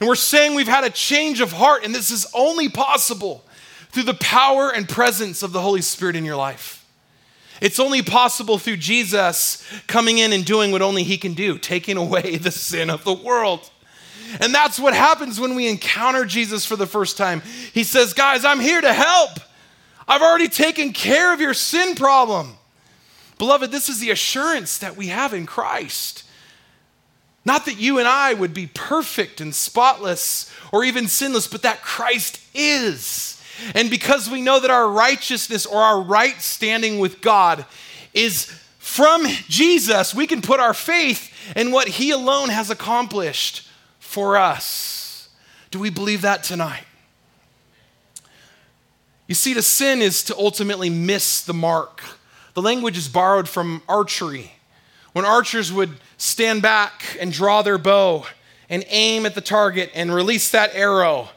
And 0.00 0.08
we're 0.08 0.14
saying 0.16 0.54
we've 0.54 0.66
had 0.66 0.84
a 0.84 0.90
change 0.90 1.40
of 1.40 1.52
heart, 1.52 1.84
and 1.84 1.94
this 1.94 2.10
is 2.10 2.26
only 2.34 2.68
possible 2.68 3.44
through 3.90 4.02
the 4.04 4.14
power 4.14 4.70
and 4.70 4.88
presence 4.88 5.42
of 5.42 5.52
the 5.52 5.60
Holy 5.60 5.82
Spirit 5.82 6.16
in 6.16 6.24
your 6.24 6.36
life. 6.36 6.81
It's 7.62 7.78
only 7.78 8.02
possible 8.02 8.58
through 8.58 8.78
Jesus 8.78 9.64
coming 9.86 10.18
in 10.18 10.32
and 10.32 10.44
doing 10.44 10.72
what 10.72 10.82
only 10.82 11.04
He 11.04 11.16
can 11.16 11.32
do, 11.34 11.58
taking 11.58 11.96
away 11.96 12.36
the 12.36 12.50
sin 12.50 12.90
of 12.90 13.04
the 13.04 13.12
world. 13.12 13.70
And 14.40 14.52
that's 14.52 14.80
what 14.80 14.94
happens 14.94 15.38
when 15.38 15.54
we 15.54 15.68
encounter 15.68 16.24
Jesus 16.24 16.66
for 16.66 16.74
the 16.74 16.86
first 16.86 17.16
time. 17.16 17.40
He 17.72 17.84
says, 17.84 18.14
Guys, 18.14 18.44
I'm 18.44 18.58
here 18.58 18.80
to 18.80 18.92
help. 18.92 19.38
I've 20.08 20.22
already 20.22 20.48
taken 20.48 20.92
care 20.92 21.32
of 21.32 21.40
your 21.40 21.54
sin 21.54 21.94
problem. 21.94 22.56
Beloved, 23.38 23.70
this 23.70 23.88
is 23.88 24.00
the 24.00 24.10
assurance 24.10 24.78
that 24.78 24.96
we 24.96 25.06
have 25.08 25.32
in 25.32 25.46
Christ. 25.46 26.24
Not 27.44 27.66
that 27.66 27.78
you 27.78 28.00
and 28.00 28.08
I 28.08 28.34
would 28.34 28.54
be 28.54 28.66
perfect 28.66 29.40
and 29.40 29.54
spotless 29.54 30.52
or 30.72 30.84
even 30.84 31.06
sinless, 31.06 31.46
but 31.46 31.62
that 31.62 31.82
Christ 31.82 32.40
is. 32.54 33.31
And 33.74 33.90
because 33.90 34.28
we 34.30 34.42
know 34.42 34.60
that 34.60 34.70
our 34.70 34.88
righteousness 34.88 35.66
or 35.66 35.80
our 35.80 36.00
right 36.00 36.40
standing 36.40 36.98
with 36.98 37.20
God 37.20 37.64
is 38.14 38.46
from 38.78 39.26
Jesus, 39.48 40.14
we 40.14 40.26
can 40.26 40.42
put 40.42 40.60
our 40.60 40.74
faith 40.74 41.32
in 41.56 41.70
what 41.70 41.88
He 41.88 42.10
alone 42.10 42.48
has 42.48 42.70
accomplished 42.70 43.68
for 43.98 44.36
us. 44.36 45.28
Do 45.70 45.78
we 45.78 45.90
believe 45.90 46.22
that 46.22 46.42
tonight? 46.42 46.84
You 49.26 49.34
see, 49.34 49.54
to 49.54 49.62
sin 49.62 50.02
is 50.02 50.22
to 50.24 50.36
ultimately 50.36 50.90
miss 50.90 51.42
the 51.42 51.54
mark. 51.54 52.02
The 52.54 52.60
language 52.60 52.98
is 52.98 53.08
borrowed 53.08 53.48
from 53.48 53.82
archery. 53.88 54.52
When 55.12 55.24
archers 55.24 55.72
would 55.72 55.90
stand 56.18 56.60
back 56.62 57.16
and 57.20 57.32
draw 57.32 57.62
their 57.62 57.78
bow 57.78 58.26
and 58.68 58.84
aim 58.88 59.24
at 59.24 59.34
the 59.34 59.40
target 59.40 59.90
and 59.94 60.12
release 60.12 60.50
that 60.50 60.74
arrow, 60.74 61.28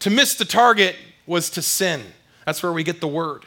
to 0.00 0.10
miss 0.10 0.34
the 0.34 0.44
target 0.44 0.96
was 1.26 1.50
to 1.50 1.62
sin. 1.62 2.02
That's 2.46 2.62
where 2.62 2.72
we 2.72 2.82
get 2.82 3.00
the 3.00 3.08
word. 3.08 3.44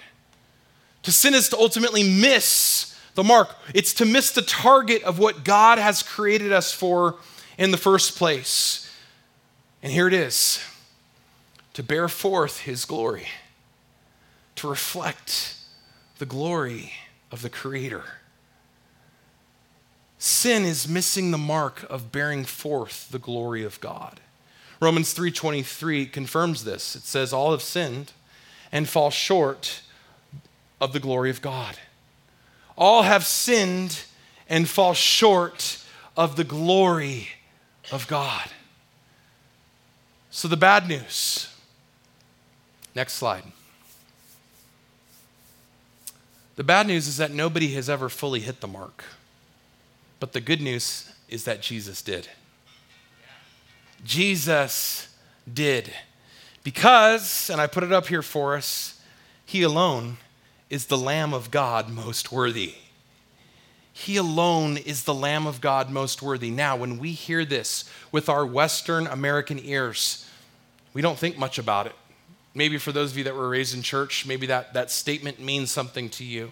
To 1.04 1.12
sin 1.12 1.34
is 1.34 1.50
to 1.50 1.58
ultimately 1.58 2.04
miss 2.04 2.98
the 3.14 3.24
mark, 3.24 3.56
it's 3.74 3.94
to 3.96 4.06
miss 4.06 4.32
the 4.32 4.42
target 4.42 5.04
of 5.04 5.20
what 5.20 5.46
God 5.46 5.78
has 5.78 6.04
created 6.04 6.52
us 6.52 6.74
for 6.74 7.16
in 7.58 7.72
the 7.72 7.78
first 7.78 8.18
place. 8.18 8.92
And 9.82 9.92
here 9.92 10.08
it 10.08 10.14
is 10.14 10.60
to 11.74 11.84
bear 11.84 12.10
forth 12.10 12.62
his 12.62 12.86
glory, 12.86 13.28
to 14.56 14.68
reflect 14.70 15.56
the 16.18 16.26
glory 16.26 16.94
of 17.32 17.42
the 17.42 17.50
Creator. 17.50 18.04
Sin 20.18 20.66
is 20.66 20.88
missing 20.88 21.32
the 21.32 21.38
mark 21.38 21.86
of 21.90 22.12
bearing 22.12 22.46
forth 22.46 23.10
the 23.12 23.20
glory 23.20 23.64
of 23.64 23.80
God. 23.80 24.20
Romans 24.86 25.14
3:23 25.14 26.06
confirms 26.06 26.64
this. 26.64 26.96
It 26.96 27.06
says 27.06 27.34
all 27.34 27.52
have 27.52 27.64
sinned 27.64 28.12
and 28.72 28.88
fall 28.88 29.10
short 29.10 29.82
of 30.80 30.94
the 30.94 31.00
glory 31.00 31.32
of 31.32 31.42
God. 31.42 31.80
All 32.78 33.02
have 33.02 33.26
sinned 33.26 34.04
and 34.48 34.70
fall 34.70 34.94
short 34.94 35.84
of 36.16 36.36
the 36.36 36.44
glory 36.44 37.30
of 37.92 38.06
God. 38.08 38.52
So, 40.30 40.48
the 40.48 40.58
bad 40.58 40.88
news. 40.88 41.50
Next 42.94 43.14
slide. 43.14 43.44
The 46.58 46.64
bad 46.64 46.86
news 46.86 47.08
is 47.08 47.18
that 47.18 47.32
nobody 47.32 47.74
has 47.74 47.90
ever 47.90 48.08
fully 48.08 48.42
hit 48.42 48.62
the 48.62 48.68
mark. 48.68 49.04
But 50.20 50.34
the 50.34 50.42
good 50.42 50.62
news 50.62 51.12
is 51.28 51.46
that 51.46 51.62
Jesus 51.62 52.04
did. 52.04 52.30
Jesus 54.06 55.10
did. 55.52 55.92
Because, 56.64 57.50
and 57.50 57.60
I 57.60 57.68
put 57.68 57.84
it 57.84 57.92
up 57.92 58.08
here 58.08 58.22
for 58.22 58.56
us, 58.56 59.02
he 59.46 59.62
alone 59.62 60.18
is 60.70 60.86
the 60.86 60.98
Lamb 60.98 61.34
of 61.34 61.52
God 61.52 61.90
most 61.90 62.32
worthy. 62.32 62.76
He 63.94 64.18
alone 64.18 64.78
is 64.78 65.04
the 65.04 65.14
Lamb 65.14 65.48
of 65.48 65.62
God 65.62 65.90
most 65.90 66.22
worthy. 66.22 66.50
Now, 66.52 66.76
when 66.76 66.98
we 66.98 67.12
hear 67.12 67.46
this 67.46 67.90
with 68.12 68.30
our 68.30 68.46
Western 68.46 69.08
American 69.08 69.60
ears, 69.60 70.30
we 70.94 71.02
don't 71.02 71.18
think 71.18 71.38
much 71.38 71.58
about 71.58 71.88
it. 71.88 71.96
Maybe 72.54 72.78
for 72.78 72.92
those 72.92 73.12
of 73.12 73.18
you 73.18 73.24
that 73.26 73.36
were 73.36 73.50
raised 73.50 73.76
in 73.76 73.82
church, 73.82 74.26
maybe 74.26 74.48
that, 74.48 74.74
that 74.74 74.90
statement 74.90 75.40
means 75.40 75.72
something 75.72 76.10
to 76.12 76.24
you. 76.24 76.52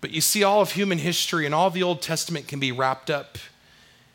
But 0.00 0.10
you 0.10 0.20
see, 0.20 0.42
all 0.42 0.60
of 0.60 0.72
human 0.72 0.98
history 0.98 1.46
and 1.46 1.54
all 1.54 1.70
the 1.70 1.82
Old 1.82 2.02
Testament 2.02 2.48
can 2.48 2.58
be 2.58 2.72
wrapped 2.72 3.08
up 3.08 3.38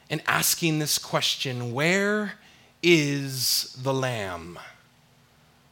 in 0.10 0.22
asking 0.28 0.80
this 0.80 0.98
question 0.98 1.74
Where 1.74 2.34
is 2.82 3.78
the 3.82 3.94
Lamb? 3.94 4.60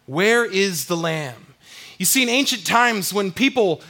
Where 0.06 0.46
is 0.46 0.86
the 0.86 0.98
Lamb? 0.98 1.54
You 1.98 2.06
see, 2.06 2.24
in 2.24 2.30
ancient 2.30 2.66
times, 2.66 3.14
when 3.14 3.32
people 3.32 3.82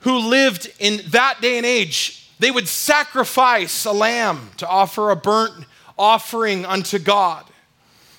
who 0.00 0.18
lived 0.18 0.70
in 0.78 1.00
that 1.08 1.40
day 1.40 1.56
and 1.56 1.66
age, 1.66 2.30
they 2.38 2.50
would 2.50 2.68
sacrifice 2.68 3.84
a 3.84 3.92
lamb 3.92 4.50
to 4.58 4.68
offer 4.68 5.10
a 5.10 5.16
burnt 5.16 5.64
offering 5.98 6.64
unto 6.64 6.98
God. 6.98 7.44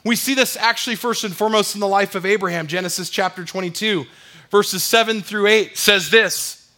We 0.04 0.16
see 0.16 0.34
this 0.34 0.58
actually 0.58 0.96
first 0.96 1.24
and 1.24 1.36
foremost 1.36 1.76
in 1.76 1.80
the 1.80 1.88
life 1.88 2.16
of 2.16 2.26
Abraham. 2.26 2.68
Genesis 2.68 3.10
chapter 3.10 3.46
22, 3.46 4.06
verses 4.50 4.84
7 4.84 5.22
through 5.22 5.48
8 5.48 5.78
says 5.78 6.10
this. 6.10 6.70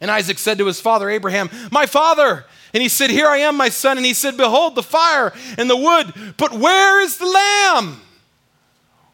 And 0.00 0.10
Isaac 0.10 0.38
said 0.38 0.58
to 0.58 0.66
his 0.66 0.80
father 0.80 1.08
Abraham, 1.08 1.48
My 1.70 1.86
father! 1.86 2.44
And 2.72 2.82
he 2.82 2.88
said, 2.88 3.10
Here 3.10 3.26
I 3.26 3.38
am, 3.38 3.56
my 3.56 3.68
son. 3.68 3.96
And 3.96 4.06
he 4.06 4.14
said, 4.14 4.36
Behold 4.36 4.74
the 4.74 4.82
fire 4.82 5.32
and 5.56 5.68
the 5.70 5.76
wood, 5.76 6.34
but 6.36 6.52
where 6.52 7.00
is 7.00 7.18
the 7.18 7.26
lamb? 7.26 8.00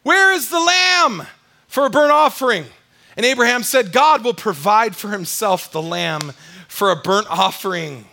Where 0.03 0.33
is 0.33 0.49
the 0.49 0.59
lamb 0.59 1.27
for 1.67 1.85
a 1.85 1.89
burnt 1.89 2.11
offering? 2.11 2.65
And 3.15 3.25
Abraham 3.25 3.63
said, 3.63 3.91
God 3.91 4.23
will 4.23 4.33
provide 4.33 4.95
for 4.95 5.09
himself 5.09 5.71
the 5.71 5.81
lamb 5.81 6.33
for 6.67 6.91
a 6.91 6.95
burnt 6.95 7.27
offering, 7.29 8.05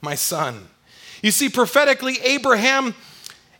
my 0.00 0.14
son. 0.14 0.68
You 1.22 1.30
see, 1.30 1.48
prophetically, 1.48 2.18
Abraham 2.24 2.94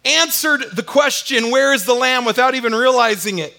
answered 0.04 0.64
the 0.74 0.82
question, 0.82 1.50
Where 1.50 1.72
is 1.72 1.84
the 1.84 1.94
lamb? 1.94 2.24
without 2.24 2.54
even 2.54 2.74
realizing 2.74 3.38
it. 3.38 3.56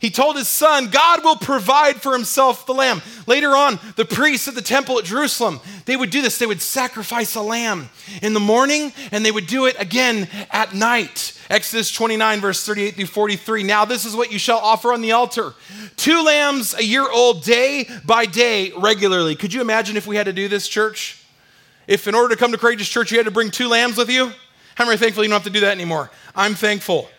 He 0.00 0.10
told 0.10 0.36
his 0.36 0.46
son, 0.46 0.90
God 0.90 1.24
will 1.24 1.36
provide 1.36 2.00
for 2.00 2.12
himself 2.12 2.66
the 2.66 2.72
lamb. 2.72 3.02
Later 3.26 3.56
on, 3.56 3.80
the 3.96 4.04
priests 4.04 4.46
at 4.46 4.54
the 4.54 4.62
temple 4.62 4.98
at 4.98 5.04
Jerusalem, 5.04 5.60
they 5.86 5.96
would 5.96 6.10
do 6.10 6.22
this. 6.22 6.38
They 6.38 6.46
would 6.46 6.62
sacrifice 6.62 7.34
a 7.34 7.42
lamb 7.42 7.90
in 8.22 8.32
the 8.32 8.40
morning 8.40 8.92
and 9.10 9.26
they 9.26 9.32
would 9.32 9.48
do 9.48 9.66
it 9.66 9.74
again 9.80 10.28
at 10.50 10.72
night. 10.72 11.36
Exodus 11.50 11.90
29, 11.90 12.40
verse 12.40 12.64
38 12.64 12.94
through 12.94 13.06
43. 13.06 13.64
Now, 13.64 13.84
this 13.84 14.04
is 14.04 14.14
what 14.14 14.30
you 14.30 14.38
shall 14.38 14.58
offer 14.58 14.92
on 14.92 15.00
the 15.00 15.12
altar 15.12 15.54
two 15.96 16.22
lambs 16.22 16.74
a 16.74 16.84
year 16.84 17.10
old, 17.10 17.42
day 17.42 17.88
by 18.04 18.24
day, 18.24 18.72
regularly. 18.76 19.34
Could 19.34 19.52
you 19.52 19.60
imagine 19.60 19.96
if 19.96 20.06
we 20.06 20.14
had 20.14 20.26
to 20.26 20.32
do 20.32 20.46
this, 20.46 20.68
church? 20.68 21.22
If 21.88 22.06
in 22.06 22.14
order 22.14 22.34
to 22.34 22.38
come 22.38 22.52
to 22.52 22.58
Courageous 22.58 22.88
Church, 22.88 23.10
you 23.10 23.18
had 23.18 23.24
to 23.24 23.32
bring 23.32 23.50
two 23.50 23.66
lambs 23.66 23.96
with 23.96 24.10
you? 24.10 24.32
How 24.76 24.84
many 24.84 24.94
are 24.94 24.98
thankful 24.98 25.24
you 25.24 25.28
don't 25.28 25.36
have 25.40 25.44
to 25.44 25.50
do 25.50 25.60
that 25.60 25.72
anymore? 25.72 26.10
I'm 26.36 26.54
thankful. 26.54 27.10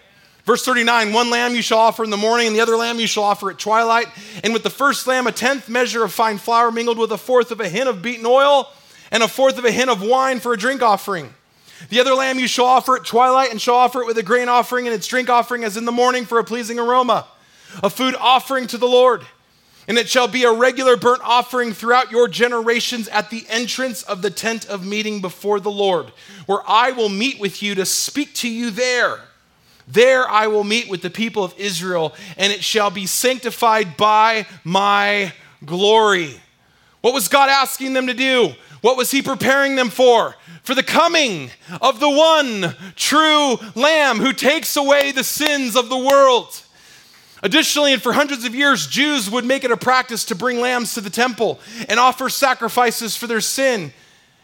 Verse 0.45 0.65
39 0.65 1.13
One 1.13 1.29
lamb 1.29 1.55
you 1.55 1.61
shall 1.61 1.79
offer 1.79 2.03
in 2.03 2.09
the 2.09 2.17
morning, 2.17 2.47
and 2.47 2.55
the 2.55 2.61
other 2.61 2.75
lamb 2.75 2.99
you 2.99 3.07
shall 3.07 3.23
offer 3.23 3.49
at 3.49 3.59
twilight. 3.59 4.07
And 4.43 4.53
with 4.53 4.63
the 4.63 4.69
first 4.69 5.07
lamb, 5.07 5.27
a 5.27 5.31
tenth 5.31 5.69
measure 5.69 6.03
of 6.03 6.13
fine 6.13 6.37
flour 6.37 6.71
mingled 6.71 6.97
with 6.97 7.11
a 7.11 7.17
fourth 7.17 7.51
of 7.51 7.59
a 7.59 7.69
hin 7.69 7.87
of 7.87 8.01
beaten 8.01 8.25
oil, 8.25 8.71
and 9.11 9.23
a 9.23 9.27
fourth 9.27 9.57
of 9.57 9.65
a 9.65 9.71
hin 9.71 9.89
of 9.89 10.01
wine 10.01 10.39
for 10.39 10.53
a 10.53 10.57
drink 10.57 10.81
offering. 10.81 11.33
The 11.89 11.99
other 11.99 12.13
lamb 12.13 12.39
you 12.39 12.47
shall 12.47 12.65
offer 12.65 12.97
at 12.97 13.05
twilight, 13.05 13.51
and 13.51 13.61
shall 13.61 13.75
offer 13.75 14.01
it 14.01 14.07
with 14.07 14.17
a 14.17 14.23
grain 14.23 14.49
offering 14.49 14.85
and 14.87 14.95
its 14.95 15.07
drink 15.07 15.29
offering 15.29 15.63
as 15.63 15.77
in 15.77 15.85
the 15.85 15.91
morning 15.91 16.25
for 16.25 16.39
a 16.39 16.43
pleasing 16.43 16.77
aroma, 16.77 17.25
a 17.81 17.89
food 17.89 18.15
offering 18.19 18.67
to 18.67 18.77
the 18.77 18.87
Lord. 18.87 19.25
And 19.87 19.97
it 19.97 20.07
shall 20.07 20.27
be 20.27 20.43
a 20.43 20.51
regular 20.51 20.97
burnt 20.97 21.21
offering 21.23 21.73
throughout 21.73 22.11
your 22.11 22.27
generations 22.27 23.07
at 23.07 23.31
the 23.31 23.45
entrance 23.49 24.03
of 24.03 24.21
the 24.21 24.29
tent 24.29 24.67
of 24.67 24.85
meeting 24.85 25.19
before 25.19 25.59
the 25.59 25.71
Lord, 25.71 26.11
where 26.45 26.61
I 26.67 26.91
will 26.91 27.09
meet 27.09 27.39
with 27.39 27.63
you 27.63 27.73
to 27.73 27.85
speak 27.85 28.35
to 28.35 28.49
you 28.49 28.69
there. 28.69 29.21
There 29.91 30.29
I 30.29 30.45
will 30.47 30.63
meet 30.63 30.87
with 30.87 31.01
the 31.01 31.09
people 31.09 31.43
of 31.43 31.55
Israel, 31.57 32.13
and 32.37 32.53
it 32.53 32.63
shall 32.63 32.91
be 32.91 33.07
sanctified 33.07 33.97
by 33.97 34.45
my 34.63 35.33
glory. 35.65 36.39
What 37.01 37.15
was 37.15 37.27
God 37.27 37.49
asking 37.49 37.93
them 37.93 38.05
to 38.05 38.13
do? 38.13 38.53
What 38.81 38.97
was 38.97 39.09
He 39.09 39.23
preparing 39.23 39.75
them 39.75 39.89
for? 39.89 40.35
For 40.61 40.75
the 40.75 40.83
coming 40.83 41.49
of 41.81 41.99
the 41.99 42.09
one 42.09 42.75
true 42.95 43.57
Lamb 43.73 44.17
who 44.17 44.31
takes 44.31 44.77
away 44.77 45.11
the 45.11 45.23
sins 45.23 45.75
of 45.75 45.89
the 45.89 45.97
world. 45.97 46.61
Additionally, 47.41 47.93
and 47.93 48.01
for 48.01 48.13
hundreds 48.13 48.45
of 48.45 48.53
years, 48.53 48.85
Jews 48.85 49.29
would 49.29 49.45
make 49.45 49.63
it 49.63 49.71
a 49.71 49.77
practice 49.77 50.25
to 50.25 50.35
bring 50.35 50.59
lambs 50.59 50.93
to 50.93 51.01
the 51.01 51.09
temple 51.09 51.59
and 51.87 51.99
offer 51.99 52.29
sacrifices 52.29 53.17
for 53.17 53.25
their 53.25 53.41
sin. 53.41 53.91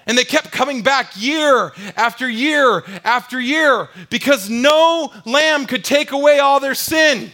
And 0.08 0.18
they 0.18 0.24
kept 0.24 0.52
coming 0.52 0.84
back 0.84 1.14
year 1.16 1.72
after 1.98 2.30
year 2.30 2.84
after 3.04 3.40
year 3.40 3.90
because 4.10 4.50
no 4.50 5.12
lamb 5.26 5.66
could 5.66 5.84
take 5.84 6.12
away 6.12 6.40
all 6.40 6.60
their 6.60 6.76
sin. 6.76 7.32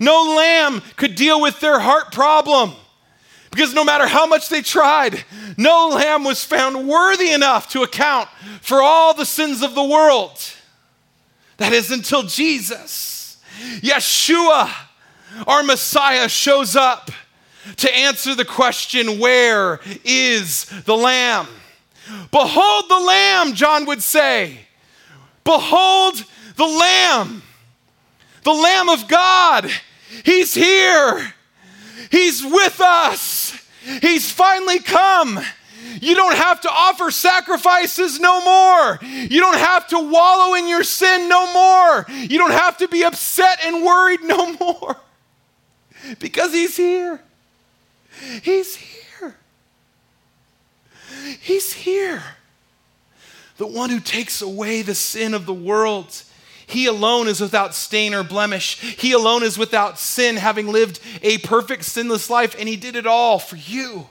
No 0.00 0.34
lamb 0.36 0.82
could 0.96 1.14
deal 1.14 1.40
with 1.40 1.60
their 1.60 1.78
heart 1.78 2.12
problem. 2.12 2.72
Because 3.50 3.74
no 3.74 3.84
matter 3.84 4.06
how 4.06 4.26
much 4.26 4.48
they 4.48 4.62
tried, 4.62 5.24
no 5.56 5.88
lamb 5.88 6.24
was 6.24 6.44
found 6.44 6.86
worthy 6.88 7.32
enough 7.32 7.70
to 7.70 7.82
account 7.82 8.28
for 8.60 8.82
all 8.82 9.14
the 9.14 9.24
sins 9.24 9.62
of 9.62 9.74
the 9.74 9.84
world. 9.84 10.38
That 11.56 11.72
is 11.72 11.90
until 11.90 12.22
Jesus, 12.22 13.38
Yeshua, 13.80 14.70
our 15.46 15.62
Messiah, 15.62 16.28
shows 16.28 16.76
up 16.76 17.10
to 17.78 17.94
answer 17.94 18.34
the 18.34 18.44
question, 18.44 19.18
Where 19.18 19.80
is 20.04 20.66
the 20.84 20.96
Lamb? 20.96 21.48
Behold 22.30 22.84
the 22.88 22.98
Lamb, 22.98 23.54
John 23.54 23.86
would 23.86 24.02
say. 24.02 24.60
Behold 25.44 26.24
the 26.56 26.66
Lamb, 26.66 27.42
the 28.44 28.52
Lamb 28.52 28.88
of 28.88 29.08
God. 29.08 29.70
He's 30.24 30.54
here. 30.54 31.34
He's 32.10 32.42
with 32.42 32.80
us. 32.80 33.58
He's 34.02 34.30
finally 34.30 34.80
come. 34.80 35.40
You 36.00 36.14
don't 36.14 36.36
have 36.36 36.60
to 36.62 36.70
offer 36.70 37.10
sacrifices 37.10 38.20
no 38.20 38.42
more. 38.44 38.98
You 39.02 39.40
don't 39.40 39.58
have 39.58 39.86
to 39.88 39.98
wallow 39.98 40.54
in 40.54 40.68
your 40.68 40.84
sin 40.84 41.28
no 41.28 41.52
more. 41.52 42.06
You 42.10 42.38
don't 42.38 42.52
have 42.52 42.76
to 42.78 42.88
be 42.88 43.04
upset 43.04 43.64
and 43.64 43.84
worried 43.84 44.20
no 44.24 44.52
more 44.54 44.96
because 46.18 46.52
He's 46.52 46.76
here. 46.76 47.20
He's 48.42 48.76
here. 48.76 48.97
He's 51.40 51.72
here. 51.72 52.22
The 53.56 53.66
one 53.66 53.90
who 53.90 54.00
takes 54.00 54.40
away 54.40 54.82
the 54.82 54.94
sin 54.94 55.34
of 55.34 55.46
the 55.46 55.54
world. 55.54 56.22
He 56.66 56.86
alone 56.86 57.28
is 57.28 57.40
without 57.40 57.74
stain 57.74 58.14
or 58.14 58.22
blemish. 58.22 58.78
He 58.80 59.12
alone 59.12 59.42
is 59.42 59.58
without 59.58 59.98
sin, 59.98 60.36
having 60.36 60.68
lived 60.68 61.00
a 61.22 61.38
perfect, 61.38 61.84
sinless 61.84 62.30
life, 62.30 62.54
and 62.58 62.68
He 62.68 62.76
did 62.76 62.94
it 62.94 63.06
all 63.06 63.38
for 63.38 63.56
you, 63.56 64.08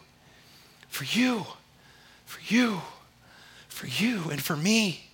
for 0.90 1.06
you, 1.06 1.46
for 2.26 2.42
you, 2.54 2.82
for 3.70 3.88
you, 3.88 4.30
and 4.30 4.42
for 4.42 4.56
me. 4.56 5.10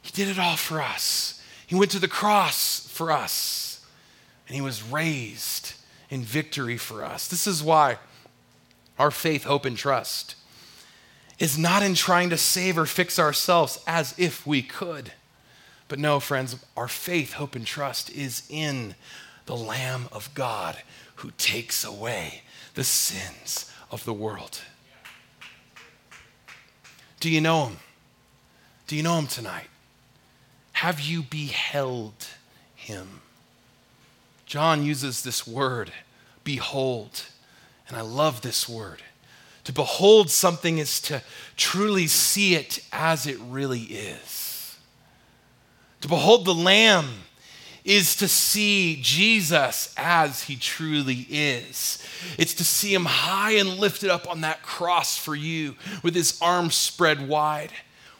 He 0.00 0.10
did 0.12 0.28
it 0.28 0.38
all 0.38 0.56
for 0.56 0.80
us. 0.80 1.42
He 1.66 1.74
went 1.74 1.90
to 1.90 1.98
the 1.98 2.08
cross 2.08 2.88
for 2.88 3.12
us, 3.12 3.84
and 4.46 4.54
He 4.54 4.62
was 4.62 4.82
raised 4.82 5.74
in 6.08 6.22
victory 6.22 6.78
for 6.78 7.04
us. 7.04 7.28
This 7.28 7.46
is 7.46 7.62
why 7.62 7.98
our 8.98 9.10
faith, 9.10 9.44
hope, 9.44 9.66
and 9.66 9.76
trust 9.76 10.36
is 11.38 11.56
not 11.56 11.82
in 11.82 11.94
trying 11.94 12.30
to 12.30 12.36
save 12.36 12.76
or 12.76 12.86
fix 12.86 13.18
ourselves 13.18 13.78
as 13.86 14.14
if 14.18 14.46
we 14.46 14.62
could. 14.62 15.12
But 15.88 15.98
no, 15.98 16.20
friends, 16.20 16.56
our 16.76 16.88
faith, 16.88 17.34
hope, 17.34 17.54
and 17.54 17.66
trust 17.66 18.10
is 18.10 18.42
in 18.50 18.94
the 19.46 19.56
Lamb 19.56 20.08
of 20.12 20.32
God 20.34 20.76
who 21.16 21.30
takes 21.38 21.84
away 21.84 22.42
the 22.74 22.84
sins 22.84 23.72
of 23.90 24.04
the 24.04 24.12
world. 24.12 24.60
Do 27.20 27.30
you 27.30 27.40
know 27.40 27.66
him? 27.66 27.76
Do 28.86 28.96
you 28.96 29.02
know 29.02 29.18
him 29.18 29.26
tonight? 29.26 29.68
Have 30.72 31.00
you 31.00 31.22
beheld 31.22 32.26
him? 32.74 33.20
John 34.46 34.84
uses 34.84 35.22
this 35.22 35.46
word, 35.46 35.92
behold, 36.44 37.26
and 37.88 37.96
I 37.96 38.00
love 38.02 38.42
this 38.42 38.68
word. 38.68 39.02
To 39.68 39.72
behold 39.74 40.30
something 40.30 40.78
is 40.78 40.98
to 41.02 41.22
truly 41.58 42.06
see 42.06 42.54
it 42.54 42.82
as 42.90 43.26
it 43.26 43.36
really 43.38 43.82
is. 43.82 44.78
To 46.00 46.08
behold 46.08 46.46
the 46.46 46.54
Lamb 46.54 47.04
is 47.84 48.16
to 48.16 48.28
see 48.28 48.98
Jesus 49.02 49.92
as 49.94 50.44
he 50.44 50.56
truly 50.56 51.26
is. 51.28 52.02
It's 52.38 52.54
to 52.54 52.64
see 52.64 52.94
him 52.94 53.04
high 53.04 53.56
and 53.56 53.76
lifted 53.76 54.08
up 54.08 54.26
on 54.26 54.40
that 54.40 54.62
cross 54.62 55.18
for 55.18 55.34
you, 55.34 55.76
with 56.02 56.14
his 56.14 56.40
arms 56.40 56.74
spread 56.74 57.28
wide, 57.28 57.72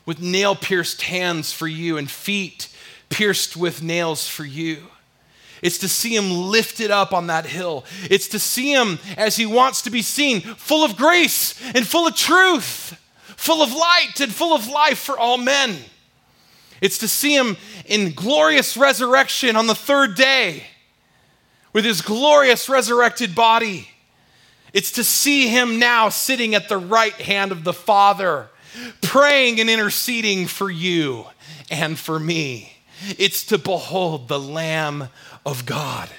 with 0.05 0.21
nail 0.21 0.55
pierced 0.55 1.01
hands 1.01 1.51
for 1.51 1.67
you, 1.67 1.97
and 1.97 2.11
feet 2.11 2.69
pierced 3.09 3.57
with 3.57 3.83
nails 3.83 4.29
for 4.29 4.45
you. 4.45 4.89
It's 5.63 5.79
to 5.79 5.89
see 5.89 6.15
him 6.15 6.31
lifted 6.31 6.91
up 6.91 7.13
on 7.13 7.27
that 7.29 7.47
hill. 7.47 7.85
It's 8.11 8.29
to 8.29 8.39
see 8.39 8.73
him 8.73 8.99
as 9.17 9.37
he 9.37 9.47
wants 9.47 9.83
to 9.83 9.91
be 9.91 10.03
seen, 10.03 10.41
full 10.41 10.85
of 10.85 10.97
grace 10.97 11.61
and 11.75 11.87
full 11.87 12.07
of 12.07 12.15
truth, 12.15 12.99
full 13.37 13.63
of 13.63 13.73
light 13.73 14.21
and 14.21 14.33
full 14.33 14.55
of 14.55 14.69
life 14.69 14.99
for 14.99 15.19
all 15.19 15.39
men. 15.39 15.77
It's 16.81 16.99
to 16.99 17.09
see 17.09 17.35
him 17.35 17.57
in 17.87 18.13
glorious 18.13 18.77
resurrection 18.77 19.57
on 19.57 19.67
the 19.67 19.75
third 19.75 20.15
day 20.15 20.65
with 21.73 21.85
his 21.85 22.03
glorious 22.03 22.69
resurrected 22.69 23.35
body. 23.35 23.89
It's 24.73 24.93
to 24.93 25.05
see 25.05 25.49
him 25.49 25.79
now 25.79 26.09
sitting 26.09 26.55
at 26.55 26.69
the 26.69 26.77
right 26.77 27.15
hand 27.15 27.53
of 27.53 27.65
the 27.65 27.73
Father, 27.73 28.49
praying 29.03 29.61
and 29.61 29.71
interceding 29.71 30.47
for 30.47 30.71
you 30.71 31.27
and 31.71 31.99
for 31.99 32.19
me. 32.19 32.73
It's 33.17 33.45
to 33.47 33.59
behold 33.59 34.29
the 34.29 34.41
Lamb 34.41 35.09
of 35.49 35.65
God. 35.65 36.11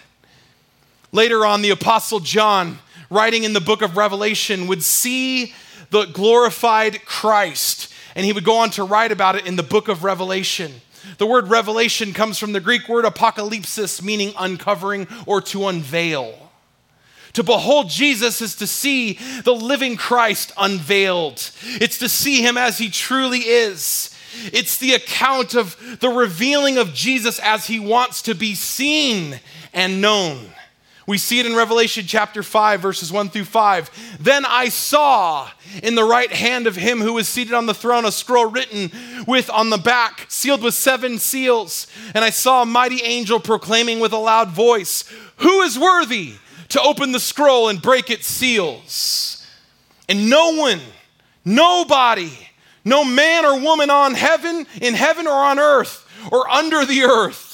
Later 1.12 1.46
on, 1.46 1.62
the 1.62 1.70
Apostle 1.70 2.20
John, 2.20 2.80
writing 3.10 3.44
in 3.44 3.54
the 3.54 3.62
book 3.62 3.82
of 3.82 3.96
Revelation, 3.96 4.68
would 4.68 4.84
see 4.84 5.54
the 5.92 6.06
glorified 6.06 7.06
Christ 7.06 7.94
and 8.16 8.26
he 8.26 8.34
would 8.34 8.44
go 8.44 8.58
on 8.58 8.72
to 8.72 8.84
write 8.84 9.12
about 9.12 9.36
it 9.36 9.46
in 9.46 9.56
the 9.56 9.64
book 9.64 9.88
of 9.88 10.04
Revelation. 10.04 10.74
The 11.20 11.28
word 11.28 11.48
revelation 11.48 12.12
comes 12.12 12.38
from 12.38 12.54
the 12.54 12.60
Greek 12.60 12.90
word 12.90 13.06
apocalypsis, 13.06 14.02
meaning 14.02 14.34
uncovering 14.38 15.08
or 15.26 15.42
to 15.44 15.68
unveil. 15.68 16.50
To 17.34 17.44
behold 17.44 17.90
Jesus 17.90 18.42
is 18.42 18.56
to 18.56 18.68
see 18.68 19.14
the 19.44 19.54
living 19.54 19.96
Christ 19.96 20.52
unveiled. 20.58 21.52
It's 21.64 22.00
to 22.00 22.10
see 22.10 22.42
him 22.42 22.58
as 22.58 22.80
he 22.80 22.90
truly 22.90 23.40
is. 23.40 24.14
It's 24.54 24.78
the 24.78 24.94
account 24.94 25.56
of 25.56 26.00
the 26.00 26.10
revealing 26.10 26.78
of 26.78 26.94
Jesus 26.94 27.40
as 27.40 27.68
he 27.68 27.80
wants 27.80 28.22
to 28.24 28.36
be 28.36 28.56
seen 28.56 29.40
and 29.74 30.02
known. 30.02 30.50
We 31.10 31.18
see 31.18 31.40
it 31.40 31.48
in 31.48 31.56
Revelation 31.56 32.06
chapter 32.06 32.44
5, 32.44 32.82
verses 32.82 33.12
1 33.12 33.30
through 33.30 33.46
5. 33.46 34.20
Then 34.20 34.46
I 34.46 34.70
saw 34.70 35.50
in 35.82 35.96
the 35.96 36.04
right 36.04 36.32
hand 36.32 36.68
of 36.68 36.76
him 36.76 37.00
who 37.00 37.14
was 37.14 37.28
seated 37.28 37.56
on 37.56 37.66
the 37.66 37.74
throne 37.74 38.06
a 38.06 38.12
scroll 38.12 38.46
written 38.46 38.92
with 39.26 39.50
on 39.50 39.72
the 39.72 39.80
back, 39.80 40.28
sealed 40.30 40.62
with 40.62 40.76
seven 40.76 41.18
seals. 41.18 41.88
And 42.14 42.24
I 42.24 42.30
saw 42.30 42.62
a 42.62 42.66
mighty 42.68 43.02
angel 43.02 43.40
proclaiming 43.40 44.00
with 44.00 44.14
a 44.14 44.18
loud 44.18 44.50
voice, 44.50 45.04
Who 45.38 45.62
is 45.62 45.80
worthy 45.80 46.36
to 46.68 46.80
open 46.80 47.12
the 47.12 47.20
scroll 47.20 47.70
and 47.70 47.82
break 47.82 48.12
its 48.12 48.28
seals? 48.28 49.44
And 50.08 50.30
no 50.30 50.54
one, 50.54 50.80
nobody, 51.44 52.49
no 52.86 53.04
man 53.04 53.46
or 53.46 53.60
woman 53.60 53.90
on 53.90 54.14
heaven, 54.14 54.66
in 54.82 54.94
heaven 54.94 55.28
or 55.28 55.34
on 55.34 55.60
earth, 55.60 56.08
or 56.32 56.50
under 56.50 56.86
the 56.86 57.04
earth 57.04 57.50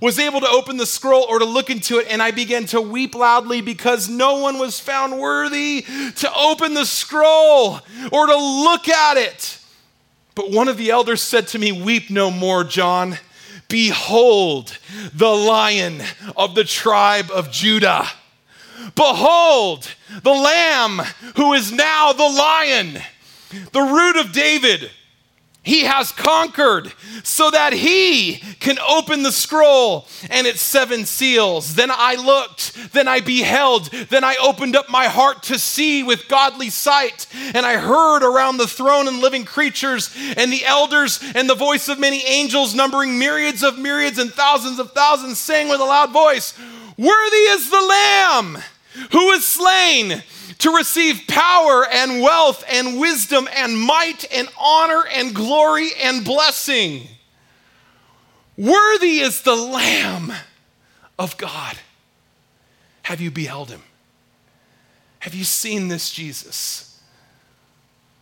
was 0.00 0.18
able 0.18 0.40
to 0.40 0.48
open 0.48 0.76
the 0.76 0.86
scroll 0.86 1.24
or 1.24 1.38
to 1.38 1.44
look 1.44 1.70
into 1.70 1.98
it, 1.98 2.06
and 2.10 2.22
I 2.22 2.30
began 2.30 2.66
to 2.66 2.80
weep 2.80 3.14
loudly 3.14 3.60
because 3.60 4.08
no 4.08 4.38
one 4.38 4.58
was 4.58 4.78
found 4.78 5.18
worthy 5.18 5.82
to 6.16 6.34
open 6.34 6.74
the 6.74 6.84
scroll 6.84 7.80
or 8.12 8.26
to 8.26 8.36
look 8.36 8.88
at 8.88 9.16
it. 9.16 9.58
But 10.34 10.50
one 10.50 10.68
of 10.68 10.76
the 10.76 10.90
elders 10.90 11.22
said 11.22 11.48
to 11.48 11.58
me, 11.58 11.72
Weep 11.72 12.10
no 12.10 12.30
more, 12.30 12.62
John. 12.62 13.18
Behold 13.68 14.78
the 15.12 15.28
lion 15.28 16.02
of 16.36 16.54
the 16.54 16.64
tribe 16.64 17.30
of 17.34 17.50
Judah. 17.50 18.06
Behold 18.94 19.90
the 20.22 20.30
lamb 20.30 21.00
who 21.36 21.52
is 21.54 21.72
now 21.72 22.12
the 22.12 22.28
lion, 22.28 22.98
the 23.72 23.80
root 23.80 24.16
of 24.16 24.32
David 24.32 24.90
he 25.66 25.82
has 25.82 26.12
conquered 26.12 26.92
so 27.24 27.50
that 27.50 27.72
he 27.72 28.36
can 28.60 28.78
open 28.78 29.24
the 29.24 29.32
scroll 29.32 30.06
and 30.30 30.46
its 30.46 30.60
seven 30.60 31.04
seals. 31.04 31.74
Then 31.74 31.90
I 31.92 32.14
looked, 32.14 32.92
then 32.92 33.08
I 33.08 33.18
beheld, 33.18 33.90
then 33.90 34.22
I 34.22 34.36
opened 34.40 34.76
up 34.76 34.88
my 34.88 35.06
heart 35.06 35.42
to 35.44 35.58
see 35.58 36.04
with 36.04 36.28
godly 36.28 36.70
sight. 36.70 37.26
And 37.52 37.66
I 37.66 37.78
heard 37.78 38.22
around 38.22 38.58
the 38.58 38.68
throne 38.68 39.08
and 39.08 39.18
living 39.18 39.44
creatures 39.44 40.16
and 40.36 40.52
the 40.52 40.64
elders 40.64 41.18
and 41.34 41.50
the 41.50 41.56
voice 41.56 41.88
of 41.88 41.98
many 41.98 42.24
angels, 42.24 42.72
numbering 42.72 43.18
myriads 43.18 43.64
of 43.64 43.76
myriads 43.76 44.20
and 44.20 44.32
thousands 44.32 44.78
of 44.78 44.92
thousands, 44.92 45.40
saying 45.40 45.68
with 45.68 45.80
a 45.80 45.84
loud 45.84 46.12
voice, 46.12 46.56
Worthy 46.96 47.36
is 47.36 47.70
the 47.70 47.82
Lamb 47.82 48.58
who 49.10 49.26
was 49.26 49.44
slain 49.44 50.22
to 50.58 50.74
receive 50.74 51.22
power 51.28 51.86
and 51.92 52.22
wealth 52.22 52.64
and 52.70 52.98
wisdom 52.98 53.48
and 53.54 53.78
might 53.78 54.24
and 54.32 54.48
honor 54.58 55.04
and 55.12 55.34
glory 55.34 55.90
and 56.02 56.24
blessing. 56.24 57.08
Worthy 58.56 59.18
is 59.18 59.42
the 59.42 59.54
Lamb 59.54 60.32
of 61.18 61.36
God. 61.36 61.76
Have 63.02 63.20
you 63.20 63.30
beheld 63.30 63.70
him? 63.70 63.82
Have 65.20 65.34
you 65.34 65.44
seen 65.44 65.88
this 65.88 66.10
Jesus? 66.10 67.00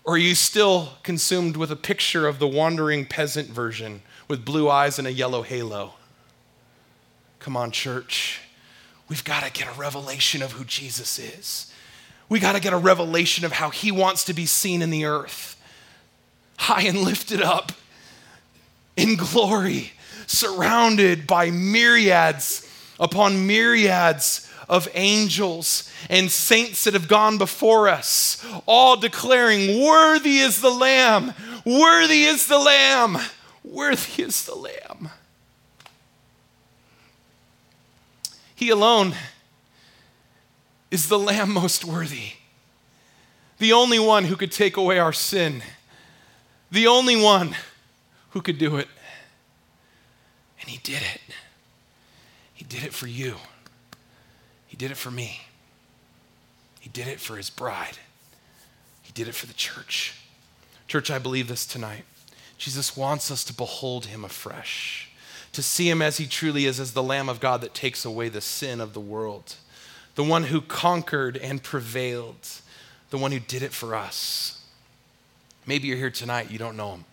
Or 0.04 0.14
are 0.14 0.18
you 0.18 0.34
still 0.34 0.90
consumed 1.02 1.56
with 1.56 1.70
a 1.70 1.76
picture 1.76 2.26
of 2.26 2.38
the 2.38 2.48
wandering 2.48 3.06
peasant 3.06 3.48
version 3.48 4.02
with 4.28 4.44
blue 4.44 4.68
eyes 4.68 4.98
and 4.98 5.08
a 5.08 5.12
yellow 5.12 5.42
halo? 5.42 5.94
Come 7.38 7.56
on, 7.56 7.70
church. 7.70 8.40
We've 9.08 9.24
got 9.24 9.44
to 9.44 9.52
get 9.52 9.74
a 9.74 9.78
revelation 9.78 10.42
of 10.42 10.52
who 10.52 10.64
Jesus 10.64 11.18
is. 11.18 11.72
We 12.28 12.40
got 12.40 12.52
to 12.52 12.60
get 12.60 12.72
a 12.72 12.78
revelation 12.78 13.44
of 13.44 13.52
how 13.52 13.70
he 13.70 13.92
wants 13.92 14.24
to 14.24 14.34
be 14.34 14.46
seen 14.46 14.82
in 14.82 14.90
the 14.90 15.04
earth, 15.04 15.60
high 16.58 16.82
and 16.82 16.98
lifted 16.98 17.42
up 17.42 17.72
in 18.96 19.16
glory, 19.16 19.92
surrounded 20.26 21.26
by 21.26 21.50
myriads 21.50 22.68
upon 22.98 23.46
myriads 23.46 24.50
of 24.68 24.88
angels 24.94 25.90
and 26.08 26.30
saints 26.30 26.84
that 26.84 26.94
have 26.94 27.08
gone 27.08 27.38
before 27.38 27.88
us, 27.88 28.44
all 28.66 28.96
declaring, 28.96 29.82
Worthy 29.84 30.38
is 30.38 30.60
the 30.60 30.70
Lamb, 30.70 31.34
worthy 31.64 32.24
is 32.24 32.46
the 32.46 32.58
Lamb, 32.58 33.18
worthy 33.62 34.22
is 34.22 34.44
the 34.44 34.54
Lamb. 34.54 35.10
He 38.54 38.70
alone 38.70 39.14
is 40.94 41.08
the 41.08 41.18
Lamb 41.18 41.52
most 41.52 41.84
worthy, 41.84 42.34
the 43.58 43.72
only 43.72 43.98
one 43.98 44.24
who 44.24 44.36
could 44.36 44.52
take 44.52 44.76
away 44.76 45.00
our 45.00 45.12
sin, 45.12 45.60
the 46.70 46.86
only 46.86 47.20
one 47.20 47.56
who 48.30 48.40
could 48.40 48.58
do 48.58 48.76
it. 48.76 48.86
And 50.60 50.70
He 50.70 50.78
did 50.78 51.02
it. 51.02 51.20
He 52.54 52.64
did 52.64 52.84
it 52.84 52.94
for 52.94 53.08
you. 53.08 53.34
He 54.68 54.76
did 54.76 54.92
it 54.92 54.96
for 54.96 55.10
me. 55.10 55.40
He 56.78 56.88
did 56.90 57.08
it 57.08 57.18
for 57.18 57.36
his 57.36 57.50
bride. 57.50 57.98
He 59.02 59.12
did 59.12 59.26
it 59.26 59.34
for 59.34 59.46
the 59.46 59.54
church. 59.54 60.14
Church, 60.86 61.10
I 61.10 61.18
believe 61.18 61.48
this 61.48 61.66
tonight. 61.66 62.04
Jesus 62.56 62.96
wants 62.96 63.32
us 63.32 63.42
to 63.44 63.52
behold 63.52 64.06
him 64.06 64.24
afresh, 64.24 65.10
to 65.52 65.62
see 65.62 65.90
him 65.90 66.00
as 66.00 66.18
he 66.18 66.26
truly 66.26 66.66
is, 66.66 66.78
as 66.78 66.92
the 66.92 67.02
Lamb 67.02 67.28
of 67.28 67.40
God 67.40 67.62
that 67.62 67.74
takes 67.74 68.04
away 68.04 68.28
the 68.28 68.40
sin 68.40 68.80
of 68.80 68.94
the 68.94 69.00
world, 69.00 69.56
the 70.14 70.24
one 70.24 70.44
who 70.44 70.60
conquered 70.60 71.36
and 71.36 71.62
prevailed, 71.62 72.48
the 73.10 73.18
one 73.18 73.32
who 73.32 73.40
did 73.40 73.62
it 73.62 73.72
for 73.72 73.94
us. 73.94 74.62
Maybe 75.66 75.88
you're 75.88 75.96
here 75.96 76.10
tonight, 76.10 76.50
you 76.50 76.58
don't 76.58 76.76
know 76.76 76.92
him. 76.92 77.04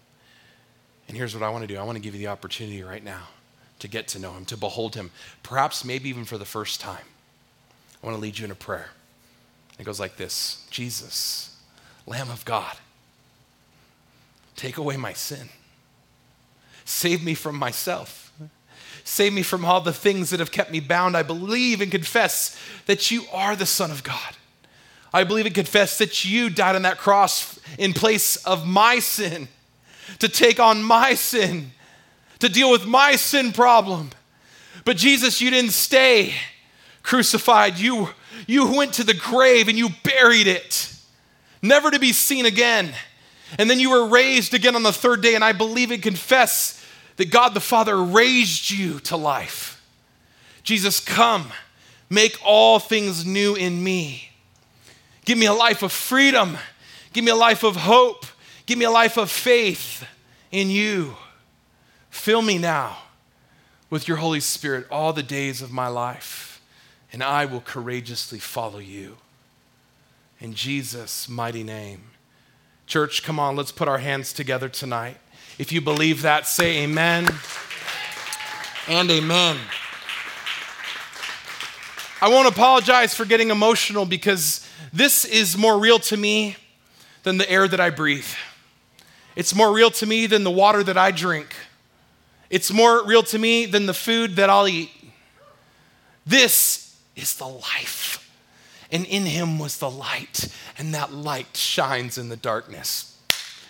And 1.07 1.17
here's 1.17 1.33
what 1.33 1.43
I 1.43 1.49
want 1.49 1.63
to 1.63 1.67
do 1.67 1.77
I 1.77 1.83
want 1.83 1.97
to 1.97 2.01
give 2.01 2.13
you 2.13 2.19
the 2.19 2.27
opportunity 2.27 2.83
right 2.83 3.03
now 3.03 3.27
to 3.79 3.87
get 3.87 4.07
to 4.09 4.19
know 4.19 4.33
him, 4.33 4.45
to 4.45 4.55
behold 4.55 4.95
him, 4.95 5.11
perhaps 5.41 5.83
maybe 5.83 6.09
even 6.09 6.23
for 6.23 6.37
the 6.37 6.45
first 6.45 6.79
time. 6.79 7.05
I 8.01 8.05
want 8.05 8.15
to 8.15 8.21
lead 8.21 8.37
you 8.37 8.45
in 8.45 8.51
a 8.51 8.55
prayer. 8.55 8.89
It 9.79 9.83
goes 9.83 9.99
like 9.99 10.17
this 10.17 10.65
Jesus, 10.69 11.57
Lamb 12.05 12.29
of 12.29 12.45
God, 12.45 12.77
take 14.55 14.77
away 14.77 14.97
my 14.97 15.13
sin. 15.13 15.49
Save 16.85 17.23
me 17.23 17.33
from 17.33 17.55
myself. 17.55 18.30
Save 19.03 19.33
me 19.33 19.43
from 19.43 19.65
all 19.65 19.81
the 19.81 19.93
things 19.93 20.29
that 20.29 20.39
have 20.39 20.51
kept 20.51 20.71
me 20.71 20.79
bound. 20.79 21.17
I 21.17 21.23
believe 21.23 21.81
and 21.81 21.91
confess 21.91 22.57
that 22.85 23.11
you 23.11 23.23
are 23.33 23.55
the 23.55 23.65
Son 23.65 23.91
of 23.91 24.03
God. 24.03 24.35
I 25.13 25.23
believe 25.23 25.45
and 25.45 25.55
confess 25.55 25.97
that 25.97 26.23
you 26.23 26.49
died 26.49 26.75
on 26.75 26.83
that 26.83 26.97
cross 26.97 27.59
in 27.77 27.93
place 27.93 28.37
of 28.37 28.65
my 28.65 28.99
sin, 28.99 29.47
to 30.19 30.29
take 30.29 30.59
on 30.59 30.83
my 30.83 31.15
sin, 31.15 31.71
to 32.39 32.47
deal 32.47 32.71
with 32.71 32.85
my 32.85 33.15
sin 33.15 33.51
problem. 33.51 34.11
But 34.85 34.97
Jesus, 34.97 35.41
you 35.41 35.49
didn't 35.49 35.71
stay 35.71 36.33
crucified. 37.03 37.77
You, 37.77 38.09
you 38.47 38.71
went 38.71 38.93
to 38.93 39.03
the 39.03 39.13
grave 39.13 39.67
and 39.67 39.77
you 39.77 39.89
buried 40.03 40.47
it, 40.47 40.95
never 41.61 41.91
to 41.91 41.99
be 41.99 42.13
seen 42.13 42.45
again. 42.45 42.93
And 43.59 43.69
then 43.69 43.79
you 43.79 43.89
were 43.89 44.07
raised 44.07 44.53
again 44.53 44.75
on 44.75 44.83
the 44.83 44.93
third 44.93 45.21
day, 45.21 45.35
and 45.35 45.43
I 45.43 45.51
believe 45.51 45.91
and 45.91 46.01
confess 46.01 46.80
that 47.21 47.29
God 47.29 47.53
the 47.53 47.59
Father 47.59 48.01
raised 48.01 48.71
you 48.71 48.99
to 49.01 49.15
life. 49.15 49.79
Jesus, 50.63 50.99
come, 50.99 51.51
make 52.09 52.35
all 52.43 52.79
things 52.79 53.27
new 53.27 53.53
in 53.53 53.83
me. 53.83 54.31
Give 55.23 55.37
me 55.37 55.45
a 55.45 55.53
life 55.53 55.83
of 55.83 55.91
freedom. 55.91 56.57
Give 57.13 57.23
me 57.23 57.29
a 57.29 57.35
life 57.35 57.61
of 57.63 57.75
hope. 57.75 58.25
Give 58.65 58.79
me 58.79 58.85
a 58.85 58.89
life 58.89 59.17
of 59.17 59.29
faith 59.29 60.03
in 60.51 60.71
you. 60.71 61.15
Fill 62.09 62.41
me 62.41 62.57
now 62.57 62.97
with 63.91 64.07
your 64.07 64.17
Holy 64.17 64.39
Spirit 64.39 64.87
all 64.89 65.13
the 65.13 65.21
days 65.21 65.61
of 65.61 65.71
my 65.71 65.89
life 65.89 66.59
and 67.13 67.21
I 67.21 67.45
will 67.45 67.61
courageously 67.61 68.39
follow 68.39 68.79
you. 68.79 69.17
In 70.39 70.55
Jesus' 70.55 71.29
mighty 71.29 71.61
name. 71.61 72.01
Church, 72.87 73.21
come 73.21 73.39
on, 73.39 73.55
let's 73.55 73.71
put 73.71 73.87
our 73.87 73.99
hands 73.99 74.33
together 74.33 74.69
tonight. 74.69 75.17
If 75.57 75.71
you 75.71 75.81
believe 75.81 76.23
that, 76.23 76.47
say 76.47 76.83
amen 76.83 77.27
and 78.87 79.11
amen. 79.11 79.57
I 82.21 82.29
won't 82.29 82.47
apologize 82.47 83.15
for 83.15 83.25
getting 83.25 83.49
emotional 83.49 84.05
because 84.05 84.67
this 84.93 85.25
is 85.25 85.57
more 85.57 85.79
real 85.79 85.99
to 85.99 86.17
me 86.17 86.55
than 87.23 87.37
the 87.37 87.49
air 87.49 87.67
that 87.67 87.79
I 87.79 87.89
breathe. 87.89 88.27
It's 89.35 89.55
more 89.55 89.73
real 89.73 89.91
to 89.91 90.05
me 90.05 90.27
than 90.27 90.43
the 90.43 90.51
water 90.51 90.83
that 90.83 90.97
I 90.97 91.11
drink. 91.11 91.55
It's 92.49 92.71
more 92.71 93.05
real 93.05 93.23
to 93.23 93.39
me 93.39 93.65
than 93.65 93.85
the 93.85 93.93
food 93.93 94.35
that 94.35 94.49
I'll 94.49 94.67
eat. 94.67 94.91
This 96.25 96.97
is 97.15 97.35
the 97.35 97.47
life. 97.47 98.29
And 98.91 99.05
in 99.05 99.25
him 99.25 99.57
was 99.57 99.77
the 99.77 99.89
light, 99.89 100.49
and 100.77 100.93
that 100.93 101.13
light 101.13 101.55
shines 101.55 102.17
in 102.17 102.27
the 102.27 102.35
darkness. 102.35 103.10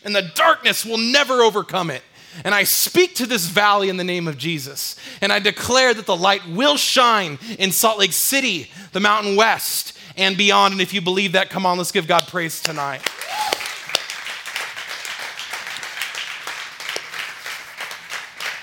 And 0.03 0.15
the 0.15 0.31
darkness 0.35 0.85
will 0.85 0.97
never 0.97 1.41
overcome 1.41 1.89
it. 1.89 2.03
And 2.43 2.55
I 2.55 2.63
speak 2.63 3.15
to 3.15 3.25
this 3.25 3.45
valley 3.45 3.89
in 3.89 3.97
the 3.97 4.03
name 4.03 4.27
of 4.27 4.37
Jesus. 4.37 4.95
And 5.19 5.33
I 5.33 5.39
declare 5.39 5.93
that 5.93 6.05
the 6.05 6.15
light 6.15 6.47
will 6.47 6.77
shine 6.77 7.37
in 7.59 7.71
Salt 7.71 7.99
Lake 7.99 8.13
City, 8.13 8.71
the 8.93 8.99
Mountain 8.99 9.35
West, 9.35 9.97
and 10.15 10.37
beyond. 10.37 10.73
And 10.73 10.81
if 10.81 10.93
you 10.93 11.01
believe 11.01 11.33
that, 11.33 11.49
come 11.49 11.65
on, 11.65 11.77
let's 11.77 11.91
give 11.91 12.07
God 12.07 12.27
praise 12.27 12.61
tonight. 12.61 13.01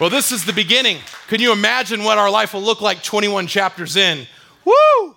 Well, 0.00 0.10
this 0.10 0.30
is 0.30 0.44
the 0.44 0.52
beginning. 0.52 0.98
Can 1.26 1.40
you 1.40 1.52
imagine 1.52 2.04
what 2.04 2.18
our 2.18 2.30
life 2.30 2.54
will 2.54 2.62
look 2.62 2.80
like 2.80 3.02
21 3.02 3.48
chapters 3.48 3.96
in? 3.96 4.26
Woo! 4.64 5.16